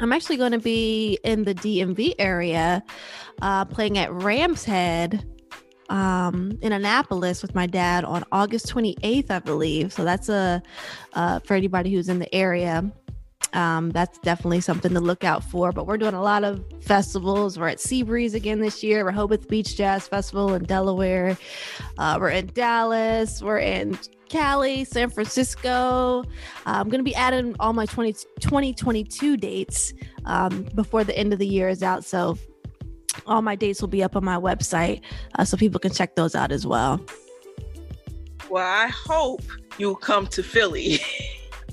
I'm 0.00 0.12
actually 0.12 0.36
going 0.36 0.50
to 0.50 0.58
be 0.58 1.16
in 1.22 1.44
the 1.44 1.54
DMV 1.54 2.14
area 2.18 2.82
uh, 3.40 3.66
playing 3.66 3.98
at 3.98 4.12
Rams 4.12 4.64
Head 4.64 5.24
um, 5.90 6.58
in 6.60 6.72
Annapolis 6.72 7.40
with 7.40 7.54
my 7.54 7.66
dad 7.68 8.04
on 8.04 8.24
August 8.32 8.66
28th, 8.66 9.30
I 9.30 9.38
believe. 9.38 9.92
So 9.92 10.04
that's 10.04 10.28
a 10.28 10.60
uh, 11.12 11.38
for 11.40 11.54
anybody 11.54 11.92
who's 11.92 12.08
in 12.08 12.18
the 12.18 12.32
area 12.34 12.90
um, 13.52 13.90
that's 13.90 14.18
definitely 14.18 14.60
something 14.60 14.92
to 14.94 15.00
look 15.00 15.24
out 15.24 15.44
for. 15.44 15.72
But 15.72 15.86
we're 15.86 15.98
doing 15.98 16.14
a 16.14 16.22
lot 16.22 16.44
of 16.44 16.64
festivals. 16.80 17.58
We're 17.58 17.68
at 17.68 17.78
Seabreeze 17.78 18.34
again 18.34 18.60
this 18.60 18.82
year. 18.82 19.04
Rehoboth 19.04 19.48
Beach 19.48 19.76
Jazz 19.76 20.08
Festival 20.08 20.54
in 20.54 20.64
Delaware. 20.64 21.36
Uh, 21.98 22.18
we're 22.20 22.30
in 22.30 22.46
Dallas. 22.48 23.42
We're 23.42 23.58
in 23.58 23.98
Cali, 24.28 24.84
San 24.84 25.10
Francisco. 25.10 26.20
Uh, 26.20 26.24
I'm 26.64 26.88
going 26.88 27.00
to 27.00 27.04
be 27.04 27.14
adding 27.14 27.56
all 27.60 27.72
my 27.72 27.86
20, 27.86 28.12
2022 28.40 29.36
dates 29.36 29.94
um, 30.26 30.66
before 30.74 31.04
the 31.04 31.16
end 31.16 31.32
of 31.32 31.38
the 31.38 31.46
year 31.46 31.68
is 31.68 31.82
out. 31.82 32.04
So 32.04 32.38
all 33.26 33.42
my 33.42 33.56
dates 33.56 33.80
will 33.80 33.88
be 33.88 34.02
up 34.02 34.16
on 34.16 34.24
my 34.24 34.36
website 34.36 35.02
uh, 35.38 35.44
so 35.44 35.56
people 35.56 35.80
can 35.80 35.92
check 35.92 36.14
those 36.14 36.34
out 36.34 36.52
as 36.52 36.66
well. 36.66 37.00
Well, 38.50 38.66
I 38.66 38.88
hope 38.88 39.42
you'll 39.76 39.96
come 39.96 40.26
to 40.28 40.42
Philly. 40.42 41.00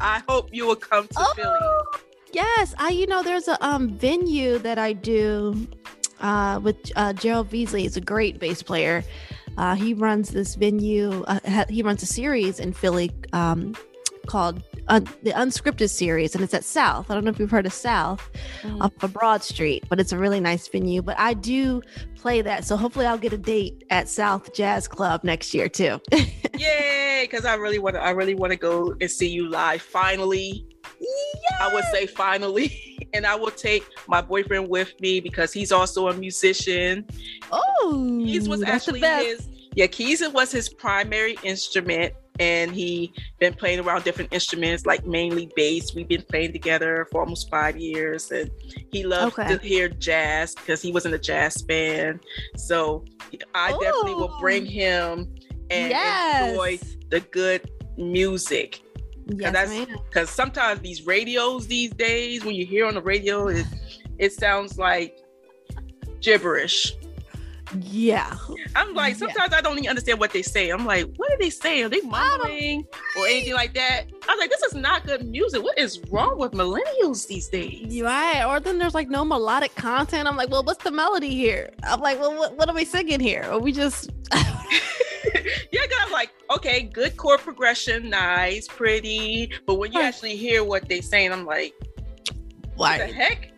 I 0.02 0.22
hope 0.28 0.50
you 0.52 0.66
will 0.66 0.76
come 0.76 1.08
to 1.08 1.14
oh, 1.18 1.34
Philly. 1.36 2.04
Yes, 2.34 2.76
I 2.78 2.90
you 2.90 3.08
know 3.08 3.24
there's 3.24 3.48
a 3.48 3.64
um 3.66 3.90
venue 3.98 4.60
that 4.60 4.78
I 4.78 4.94
do 4.94 5.68
uh 6.20 6.60
with 6.62 6.92
uh 6.96 7.14
Gerald 7.14 7.50
Veasley. 7.50 7.82
He's 7.82 7.98
a 7.98 8.02
great 8.02 8.40
bass 8.40 8.62
player. 8.62 9.04
Uh, 9.58 9.76
he 9.76 9.94
runs 9.94 10.32
this 10.32 10.56
venue. 10.56 11.24
Uh, 11.24 11.66
he 11.70 11.82
runs 11.82 12.04
a 12.04 12.06
series 12.06 12.60
in 12.60 12.74
Philly 12.74 13.12
um, 13.34 13.74
called 14.28 14.62
uh, 14.88 15.00
the 15.24 15.32
Unscripted 15.32 15.90
series, 15.90 16.36
and 16.36 16.44
it's 16.44 16.54
at 16.54 16.64
South. 16.64 17.10
I 17.10 17.14
don't 17.14 17.24
know 17.24 17.32
if 17.32 17.40
you've 17.40 17.52
heard 17.52 17.66
of 17.66 17.74
South 17.74 18.30
mm. 18.62 18.82
off 18.82 18.92
of 19.04 19.14
Broad 19.14 19.44
Street, 19.44 19.84
but 19.90 20.00
it's 20.00 20.12
a 20.12 20.18
really 20.18 20.40
nice 20.40 20.68
venue. 20.68 21.02
But 21.02 21.20
I 21.20 21.34
do 21.34 21.82
play 22.16 22.42
that, 22.42 22.66
so 22.66 22.78
hopefully 22.78 23.06
I'll 23.06 23.18
get 23.18 23.34
a 23.34 23.38
date 23.38 23.84
at 23.90 24.10
South 24.10 24.54
Jazz 24.54 24.88
Club 24.88 25.24
next 25.24 25.54
year 25.54 25.70
too. 25.70 26.00
Yay! 26.58 27.28
Because 27.30 27.46
I 27.46 27.56
really 27.56 27.80
want 27.80 27.96
to. 27.96 28.04
I 28.04 28.12
really 28.12 28.36
want 28.36 28.52
to 28.52 28.58
go 28.58 28.96
and 29.00 29.10
see 29.10 29.28
you 29.28 29.50
live. 29.50 29.82
Finally, 29.82 30.66
Yes! 31.00 31.62
I 31.62 31.74
would 31.74 31.84
say 31.92 32.06
finally. 32.08 32.82
and 33.14 33.26
I 33.26 33.36
will 33.36 33.52
take 33.52 33.86
my 34.08 34.22
boyfriend 34.22 34.70
with 34.70 35.00
me 35.00 35.20
because 35.20 35.54
he's 35.54 35.72
also 35.72 36.10
a 36.10 36.14
musician. 36.14 37.06
Oh, 37.52 38.22
keys 38.24 38.50
was 38.50 38.62
actually 38.64 39.00
his. 39.00 39.48
Yeah, 39.74 39.88
keys 39.88 40.28
was 40.30 40.52
his 40.52 40.70
primary 40.70 41.38
instrument, 41.44 42.14
and 42.40 42.72
he 42.72 43.14
been 43.40 43.54
playing 43.54 43.80
around 43.80 44.04
different 44.04 44.34
instruments, 44.34 44.86
like 44.86 45.06
mainly 45.06 45.52
bass. 45.56 45.94
We've 45.96 46.08
been 46.08 46.24
playing 46.24 46.54
together 46.54 47.08
for 47.12 47.22
almost 47.22 47.50
five 47.50 47.78
years, 47.78 48.32
and 48.32 48.50
he 48.92 49.04
loves 49.04 49.38
okay. 49.38 49.56
to 49.56 49.62
hear 49.62 49.90
jazz 49.90 50.56
because 50.56 50.82
he 50.82 50.92
was 50.92 51.06
in 51.06 51.14
a 51.14 51.20
jazz 51.20 51.62
band. 51.62 52.20
So 52.56 53.06
I 53.54 53.72
Ooh. 53.72 53.80
definitely 53.80 54.16
will 54.16 54.34
oh. 54.34 54.40
bring 54.40 54.66
him 54.66 55.34
and 55.70 55.90
yes. 55.90 56.50
enjoy 56.50 56.80
the 57.10 57.20
good 57.22 57.70
music 57.98 58.82
Yes, 59.28 59.88
because 60.08 60.30
sometimes 60.30 60.82
these 60.82 61.06
radios 61.06 61.68
these 61.68 61.92
days, 61.92 62.46
when 62.46 62.56
you 62.56 62.66
hear 62.66 62.86
on 62.86 62.94
the 62.94 63.02
radio, 63.02 63.48
it 63.48 63.66
it 64.20 64.34
sounds 64.34 64.78
like 64.78 65.18
gibberish. 66.22 66.94
Yeah. 67.82 68.36
I'm 68.76 68.94
like, 68.94 69.16
sometimes 69.16 69.50
yeah. 69.52 69.58
I 69.58 69.62
don't 69.62 69.78
even 69.78 69.90
understand 69.90 70.20
what 70.20 70.32
they 70.32 70.42
say. 70.42 70.70
I'm 70.70 70.86
like, 70.86 71.08
what 71.16 71.32
are 71.32 71.38
they 71.38 71.50
saying? 71.50 71.86
Are 71.86 71.90
they 71.90 72.02
mumbling 72.02 72.86
or 73.18 73.26
anything 73.26 73.54
like 73.54 73.74
that? 73.74 74.06
I 74.28 74.32
was 74.34 74.40
like, 74.40 74.50
this 74.50 74.64
is 74.64 74.74
not 74.74 75.06
good 75.06 75.28
music. 75.28 75.64
What 75.64 75.78
is 75.78 76.00
wrong 76.12 76.38
with 76.38 76.52
millennials 76.52 77.28
these 77.28 77.48
days? 77.48 78.02
Right. 78.02 78.44
Or 78.44 78.60
then 78.60 78.78
there's 78.78 78.94
like 78.94 79.10
no 79.10 79.26
melodic 79.26 79.76
content. 79.76 80.28
I'm 80.28 80.38
like, 80.38 80.50
well, 80.50 80.64
what's 80.64 80.84
the 80.84 80.92
melody 80.92 81.30
here? 81.30 81.70
I'm 81.84 82.00
like, 82.00 82.20
well, 82.20 82.36
what, 82.36 82.58
what 82.58 82.70
are 82.70 82.76
we 82.76 82.86
singing 82.86 83.20
here? 83.20 83.44
Are 83.50 83.60
we 83.60 83.72
just 83.72 84.12
yeah, 85.72 85.82
I'm 86.02 86.12
like, 86.12 86.32
okay, 86.56 86.84
good 86.84 87.18
chord 87.18 87.40
progression, 87.40 88.10
nice, 88.10 88.68
pretty. 88.68 89.52
But 89.66 89.76
when 89.76 89.92
you 89.92 90.02
actually 90.02 90.36
hear 90.36 90.64
what 90.64 90.88
they 90.88 91.02
saying, 91.02 91.32
I'm 91.32 91.46
like, 91.46 91.74
what 92.76 93.00
the 93.00 93.08
heck? 93.08 93.52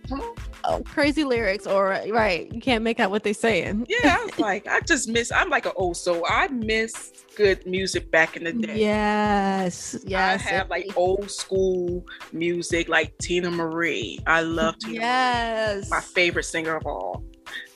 Oh, 0.63 0.81
crazy 0.83 1.23
lyrics, 1.23 1.65
or 1.67 1.89
right, 2.09 2.51
you 2.53 2.61
can't 2.61 2.83
make 2.83 2.99
out 2.99 3.11
what 3.11 3.23
they're 3.23 3.33
saying. 3.33 3.85
Yeah, 3.87 4.17
I 4.19 4.25
was 4.25 4.39
like, 4.39 4.67
I 4.67 4.79
just 4.81 5.07
miss. 5.07 5.31
I'm 5.31 5.49
like 5.49 5.65
an 5.65 5.73
old 5.75 5.97
soul. 5.97 6.25
I 6.27 6.47
miss 6.49 7.11
good 7.35 7.65
music 7.65 8.11
back 8.11 8.35
in 8.35 8.43
the 8.43 8.53
day. 8.53 8.79
Yes, 8.79 9.97
yes. 10.05 10.45
I 10.45 10.49
have 10.49 10.69
like 10.69 10.85
old 10.95 11.29
school 11.31 12.05
music, 12.33 12.89
like 12.89 13.17
Teena 13.19 13.51
Marie. 13.51 14.19
I 14.27 14.41
love 14.41 14.75
Teena. 14.79 14.87
Marie. 14.87 14.95
yes, 14.99 15.89
my 15.89 16.01
favorite 16.01 16.43
singer 16.43 16.75
of 16.75 16.85
all. 16.85 17.23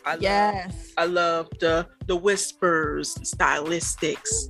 I 0.06 0.14
love, 0.14 0.22
yes. 0.22 0.94
I 0.98 1.06
love 1.06 1.48
the 1.60 1.88
the 2.08 2.16
whispers, 2.16 3.16
stylistics, 3.16 4.48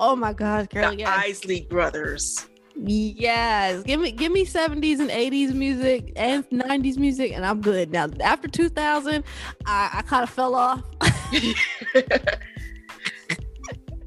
Oh 0.00 0.16
my 0.16 0.32
God, 0.32 0.70
girl, 0.70 0.90
the 0.90 0.98
yes. 0.98 1.08
Isley 1.10 1.66
brothers. 1.68 2.46
Yes, 2.80 3.82
give 3.82 4.00
me 4.00 4.12
give 4.12 4.30
me 4.30 4.44
seventies 4.44 5.00
and 5.00 5.10
eighties 5.10 5.52
music 5.52 6.12
and 6.14 6.44
nineties 6.52 6.96
music, 6.96 7.32
and 7.32 7.44
I'm 7.44 7.60
good. 7.60 7.90
Now 7.90 8.08
after 8.20 8.46
two 8.46 8.68
thousand, 8.68 9.24
I, 9.66 9.90
I 9.94 10.02
kind 10.02 10.22
of 10.22 10.30
fell 10.30 10.54
off. 10.54 10.84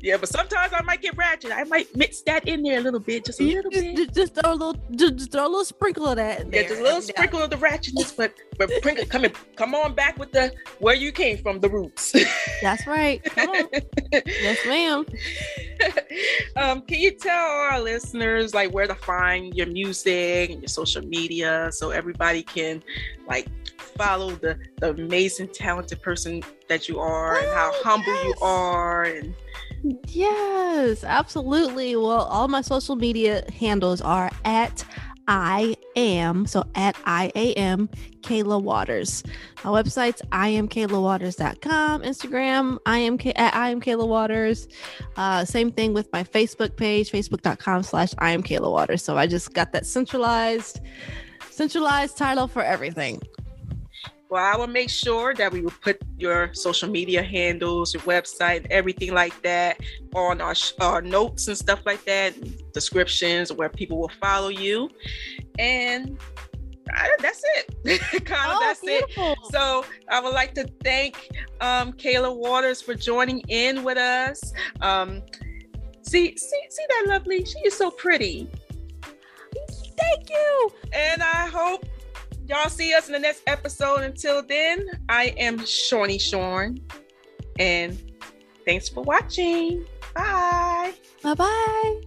yeah, 0.02 0.16
but 0.18 0.30
sometimes 0.30 0.72
I 0.74 0.82
might 0.84 1.02
get 1.02 1.18
ratchet. 1.18 1.52
I 1.52 1.66
might 1.66 1.94
mix 1.96 2.22
that 2.22 2.48
in 2.48 2.64
there 2.64 2.80
a 2.80 2.82
little 2.82 3.02
bit, 3.02 3.26
just 3.26 3.42
a 3.42 3.44
little 3.44 3.70
just, 3.72 3.84
bit. 3.84 3.98
just, 3.98 4.14
just 4.14 4.36
throw 4.36 4.54
a 4.54 4.56
little, 4.56 4.82
just, 4.96 5.16
just 5.18 5.32
throw 5.34 5.44
a 5.44 5.50
little 5.50 5.66
sprinkle 5.66 6.08
of 6.08 6.16
that. 6.16 6.42
In 6.42 6.48
Yeah, 6.48 6.62
there 6.62 6.70
just 6.70 6.80
a 6.80 6.84
little 6.84 7.02
sprinkle 7.02 7.44
of 7.44 7.50
the 7.50 7.58
ratchetness, 7.58 8.16
but 8.16 8.34
but 8.58 8.72
it, 8.72 9.10
come 9.10 9.26
in, 9.26 9.34
come 9.58 9.76
on 9.76 9.94
back 9.94 10.18
with 10.18 10.32
the 10.32 10.54
where 10.80 10.96
you 10.96 11.12
came 11.12 11.38
from, 11.38 11.60
the 11.60 11.70
roots. 11.70 12.16
That's 12.62 12.88
right. 12.88 13.22
Come 13.24 13.50
on. 13.50 13.68
yes, 14.26 14.58
ma'am. 14.66 15.06
um, 16.56 16.82
can 16.82 17.00
you 17.00 17.12
tell 17.12 17.50
our 17.50 17.80
listeners 17.82 18.54
like 18.54 18.72
where 18.72 18.88
to 18.88 18.96
find 18.96 19.56
your 19.56 19.68
music 19.68 20.50
and 20.50 20.62
your 20.62 20.68
social 20.68 21.02
media 21.02 21.70
so 21.72 21.92
everybody 21.92 22.44
can 22.44 22.84
like 23.28 23.48
follow 23.78 24.32
the, 24.32 24.58
the 24.80 24.92
amazing 24.92 25.48
talented 25.48 26.02
person 26.02 26.42
that 26.68 26.88
you 26.88 27.00
are 27.00 27.38
and 27.38 27.48
how 27.52 27.72
Oh, 27.74 27.82
humble 27.84 28.14
you 28.24 28.36
are 28.42 29.04
and 29.04 29.36
Yes, 30.08 31.04
absolutely. 31.04 31.96
Well, 31.96 32.26
all 32.26 32.48
my 32.48 32.62
social 32.62 32.96
media 32.96 33.44
handles 33.60 34.00
are 34.02 34.30
at 34.46 34.86
I 35.34 35.78
am 35.96 36.46
so 36.46 36.66
at 36.76 36.98
I 37.06 37.28
am 37.36 37.88
Kayla 38.20 38.62
Waters. 38.62 39.24
My 39.64 39.70
website's 39.70 40.22
I 40.34 40.52
iamkaylawaters.com. 40.52 42.02
Instagram 42.02 42.80
I 42.86 42.98
am 42.98 43.18
K- 43.18 43.32
at 43.38 43.56
I 43.56 43.70
am 43.70 43.80
Kayla 43.80 44.06
Waters. 44.06 44.68
Uh, 45.16 45.46
same 45.46 45.72
thing 45.72 45.94
with 45.94 46.12
my 46.12 46.26
Facebook 46.26 46.76
page, 46.76 47.12
facebook.com 47.12 47.84
slash 47.84 48.10
I 48.18 48.32
am 48.32 48.44
Kayla 48.44 48.70
Waters. 48.70 49.06
So 49.06 49.18
I 49.18 49.26
just 49.26 49.54
got 49.54 49.72
that 49.72 49.86
centralized, 49.86 50.82
centralized 51.50 52.18
title 52.18 52.50
for 52.50 52.62
everything. 52.62 53.22
Well 54.32 54.44
i 54.44 54.58
will 54.58 54.66
make 54.66 54.90
sure 54.90 55.36
that 55.36 55.52
we 55.52 55.62
will 55.62 55.74
put 55.84 56.02
your 56.18 56.52
social 56.54 56.90
media 56.90 57.22
handles 57.22 57.94
your 57.94 58.02
website 58.04 58.66
everything 58.72 59.14
like 59.14 59.40
that 59.44 59.80
on 60.16 60.42
our, 60.42 60.56
our 60.80 61.02
notes 61.02 61.48
and 61.48 61.58
stuff 61.58 61.82
like 61.86 62.04
that 62.06 62.34
descriptions 62.74 63.54
where 63.54 63.70
people 63.70 64.00
will 64.00 64.12
follow 64.20 64.50
you 64.50 64.90
and 65.60 66.18
I, 66.94 67.16
that's 67.20 67.44
it 67.56 68.02
kind 68.26 68.52
of 68.52 68.60
that's 68.60 68.82
it. 68.84 69.06
So 69.52 69.86
I 70.10 70.20
would 70.20 70.34
like 70.34 70.54
to 70.56 70.68
thank 70.84 71.30
um, 71.62 71.94
Kayla 71.94 72.36
Waters 72.36 72.82
for 72.82 72.96
joining 72.96 73.40
in 73.48 73.84
with 73.84 73.98
us. 73.98 74.54
Um, 74.82 75.22
see, 76.02 76.36
see, 76.36 76.62
see 76.70 76.86
that 76.90 77.06
lovely. 77.08 77.46
She 77.46 77.60
is 77.60 77.78
so 77.78 77.92
pretty, 77.92 78.50
Thank 79.98 80.30
you. 80.30 80.72
and 80.94 81.22
I 81.22 81.48
hope 81.48 81.86
y'all 82.52 82.70
see 82.70 82.94
us 82.94 83.08
in 83.08 83.14
the 83.14 83.20
next 83.20 83.44
episode. 83.48 84.02
Until 84.02 84.44
then, 84.44 84.86
I 85.08 85.34
am 85.38 85.66
Shawnee 85.66 86.20
Shorn, 86.20 86.80
and 87.58 87.98
thanks 88.66 88.90
for 88.90 89.04
watching. 89.04 89.86
Bye. 90.14 90.94
Bye 91.24 91.34
bye. 91.34 92.02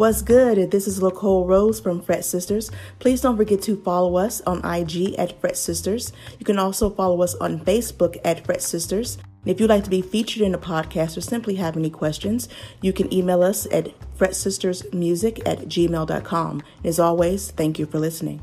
What's 0.00 0.22
good? 0.22 0.70
This 0.70 0.88
is 0.88 1.00
Lacole 1.00 1.46
Rose 1.46 1.78
from 1.78 2.00
Fret 2.00 2.24
Sisters. 2.24 2.70
Please 3.00 3.20
don't 3.20 3.36
forget 3.36 3.60
to 3.60 3.76
follow 3.82 4.16
us 4.16 4.40
on 4.46 4.64
IG 4.64 5.14
at 5.18 5.38
Fret 5.42 5.58
Sisters. 5.58 6.10
You 6.38 6.46
can 6.46 6.58
also 6.58 6.88
follow 6.88 7.20
us 7.20 7.34
on 7.34 7.60
Facebook 7.60 8.16
at 8.24 8.46
Fret 8.46 8.62
Sisters. 8.62 9.18
If 9.44 9.60
you'd 9.60 9.68
like 9.68 9.84
to 9.84 9.90
be 9.90 10.00
featured 10.00 10.40
in 10.40 10.54
a 10.54 10.58
podcast 10.58 11.18
or 11.18 11.20
simply 11.20 11.56
have 11.56 11.76
any 11.76 11.90
questions, 11.90 12.48
you 12.80 12.94
can 12.94 13.12
email 13.12 13.42
us 13.42 13.66
at 13.70 13.92
fretsistersmusic 14.16 15.42
at 15.44 15.68
gmail.com. 15.68 16.62
As 16.82 16.98
always, 16.98 17.50
thank 17.50 17.78
you 17.78 17.84
for 17.84 17.98
listening. 17.98 18.40